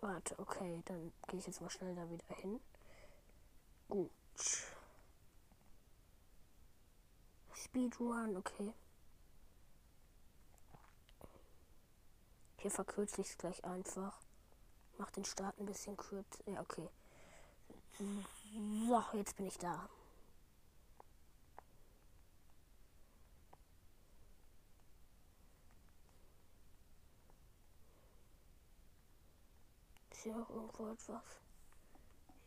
Warte, 0.02 0.38
okay, 0.38 0.82
dann 0.86 1.12
gehe 1.28 1.40
ich 1.40 1.48
jetzt 1.48 1.62
mal 1.62 1.70
schnell 1.70 1.96
da 1.96 2.10
wieder 2.10 2.36
hin. 2.36 2.60
Gut. 3.90 4.12
Speedrun, 7.54 8.38
okay. 8.38 8.74
Hier 12.58 12.72
verkürze 12.72 13.22
ich 13.22 13.30
es 13.30 13.38
gleich 13.38 13.64
einfach. 13.64 14.20
Mach 14.98 15.12
den 15.12 15.26
Start 15.26 15.60
ein 15.60 15.66
bisschen 15.66 15.98
kürzer. 15.98 16.44
Ja, 16.46 16.62
okay. 16.62 16.90
So, 18.56 19.04
jetzt 19.12 19.36
bin 19.36 19.48
ich 19.48 19.58
da. 19.58 19.90
Ist 30.10 30.22
hier 30.24 30.38
auch 30.38 30.50
irgendwo 30.50 30.88
etwas? 30.88 31.22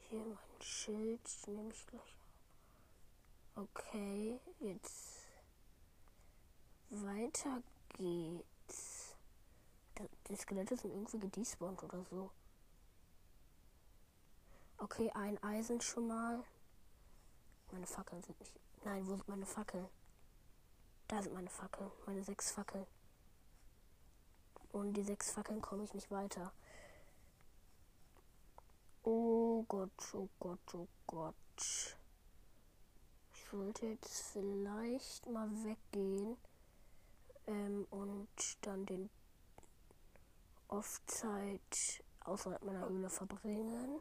Hier 0.09 0.25
mein 0.25 0.63
Schild 0.63 1.21
nehme 1.47 1.71
ich 1.71 1.87
gleich. 1.89 2.17
Okay, 3.55 4.41
jetzt 4.61 5.27
weiter 6.89 7.63
geht's. 7.99 9.15
Die 10.29 10.37
Skelette 10.37 10.75
sind 10.75 10.93
irgendwie 10.93 11.19
gedespawnt 11.19 11.83
oder 11.83 12.03
so. 12.05 12.31
Okay, 14.81 15.11
ein 15.13 15.43
Eisen 15.43 15.81
schon 15.81 16.07
mal. 16.07 16.45
Meine 17.73 17.87
Fackeln 17.87 18.23
sind 18.23 18.39
nicht. 18.39 18.53
Nein, 18.85 19.07
wo 19.09 19.17
sind 19.17 19.27
meine 19.27 19.45
Fackeln? 19.45 19.89
Da 21.09 21.21
sind 21.21 21.35
meine 21.35 21.51
Fackeln. 21.51 21.91
Meine 22.07 22.23
sechs 22.23 22.53
Fackeln. 22.53 22.87
Und 24.71 24.95
die 24.95 25.03
sechs 25.03 25.33
Fackeln 25.33 25.61
komme 25.61 25.83
ich 25.83 25.95
nicht 25.95 26.13
weiter. 26.13 26.53
Oh 29.03 29.65
Gott, 29.65 30.15
oh 30.15 30.29
Gott, 30.39 30.75
oh 30.75 30.87
Gott. 31.09 31.35
Ich 33.35 33.45
sollte 33.51 33.87
jetzt 33.87 34.23
vielleicht 34.33 35.27
mal 35.27 35.51
weggehen 35.65 36.37
ähm, 37.47 37.85
und 37.91 38.29
dann 38.61 38.87
den 38.87 39.11
Off-Zeit 40.69 42.05
außerhalb 42.21 42.63
meiner 42.63 42.89
Höhle 42.89 43.11
verbringen. 43.11 44.01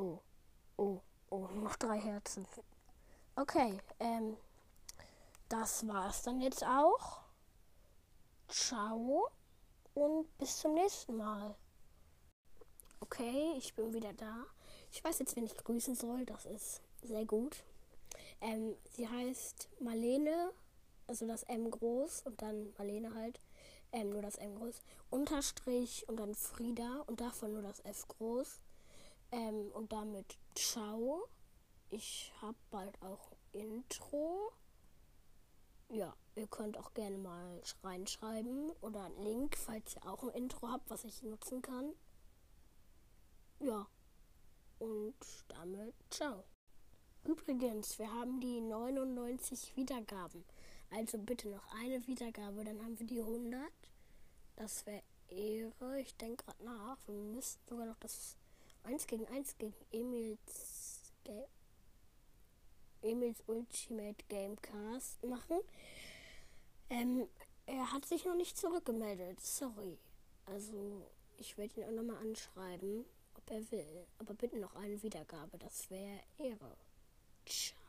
Oh, 0.00 0.18
oh, 0.78 0.98
oh, 1.28 1.46
noch 1.56 1.76
drei 1.76 2.00
Herzen. 2.00 2.46
Okay, 3.36 3.78
ähm, 3.98 4.34
das 5.50 5.86
war's 5.86 6.22
dann 6.22 6.40
jetzt 6.40 6.64
auch. 6.64 7.20
Ciao 8.48 9.28
und 9.92 10.38
bis 10.38 10.56
zum 10.56 10.72
nächsten 10.72 11.18
Mal. 11.18 11.54
Okay, 13.00 13.52
ich 13.58 13.74
bin 13.74 13.92
wieder 13.92 14.14
da. 14.14 14.46
Ich 14.90 15.04
weiß 15.04 15.18
jetzt, 15.18 15.36
wen 15.36 15.44
ich 15.44 15.54
grüßen 15.54 15.94
soll. 15.94 16.24
Das 16.24 16.46
ist 16.46 16.80
sehr 17.02 17.26
gut. 17.26 17.62
Ähm, 18.40 18.76
sie 18.92 19.06
heißt 19.06 19.68
Marlene, 19.80 20.50
also 21.08 21.26
das 21.26 21.42
M 21.42 21.70
groß 21.70 22.22
und 22.22 22.40
dann 22.40 22.72
Marlene 22.78 23.14
halt. 23.14 23.38
Ähm, 23.92 24.08
nur 24.08 24.22
das 24.22 24.36
M 24.36 24.54
groß. 24.54 24.80
Unterstrich 25.10 26.08
und 26.08 26.16
dann 26.16 26.34
Frieda 26.34 27.04
und 27.06 27.20
davon 27.20 27.52
nur 27.52 27.62
das 27.62 27.80
F 27.80 28.08
groß. 28.08 28.60
Ähm, 29.32 29.70
und 29.72 29.92
damit 29.92 30.38
ciao. 30.54 31.28
Ich 31.90 32.32
habe 32.40 32.56
bald 32.70 33.00
auch 33.02 33.32
Intro. 33.52 34.52
Ja, 35.88 36.14
ihr 36.36 36.46
könnt 36.46 36.78
auch 36.78 36.94
gerne 36.94 37.18
mal 37.18 37.62
reinschreiben 37.82 38.70
oder 38.80 39.04
einen 39.04 39.24
Link, 39.24 39.56
falls 39.56 39.96
ihr 39.96 40.06
auch 40.06 40.22
ein 40.22 40.30
Intro 40.30 40.68
habt, 40.68 40.88
was 40.88 41.04
ich 41.04 41.22
nutzen 41.22 41.62
kann. 41.62 41.92
Ja, 43.58 43.86
und 44.78 45.14
damit 45.48 45.94
ciao. 46.10 46.44
Übrigens, 47.24 47.98
wir 47.98 48.10
haben 48.12 48.40
die 48.40 48.60
99 48.60 49.76
Wiedergaben. 49.76 50.44
Also 50.90 51.18
bitte 51.18 51.48
noch 51.50 51.66
eine 51.74 52.06
Wiedergabe, 52.06 52.64
dann 52.64 52.82
haben 52.82 52.98
wir 52.98 53.06
die 53.06 53.20
100. 53.20 53.60
Das 54.56 54.86
wäre 54.86 55.02
Ehre. 55.28 56.00
Ich 56.00 56.16
denke 56.16 56.44
gerade 56.44 56.64
nach. 56.64 56.98
Wir 57.06 57.14
müssten 57.14 57.60
sogar 57.68 57.86
noch 57.86 57.98
das 57.98 58.36
1 58.84 59.06
gegen 59.06 59.26
1 59.28 59.58
gegen 59.58 59.74
Emils, 59.92 61.12
Ga 61.24 61.46
Emils 63.02 63.42
Ultimate 63.46 64.22
Gamecast 64.28 65.22
machen. 65.24 65.60
Ähm, 66.90 67.28
er 67.66 67.92
hat 67.92 68.04
sich 68.04 68.24
noch 68.24 68.34
nicht 68.34 68.58
zurückgemeldet. 68.58 69.40
Sorry. 69.40 69.98
Also, 70.46 71.06
ich 71.38 71.56
werde 71.56 71.80
ihn 71.80 71.86
auch 71.86 71.92
nochmal 71.92 72.18
anschreiben, 72.18 73.04
ob 73.34 73.50
er 73.50 73.70
will. 73.70 74.06
Aber 74.18 74.34
bitte 74.34 74.58
noch 74.58 74.74
eine 74.74 75.02
Wiedergabe. 75.02 75.58
Das 75.58 75.88
wäre 75.90 76.20
Ehre. 76.38 76.76
Ciao. 77.46 77.79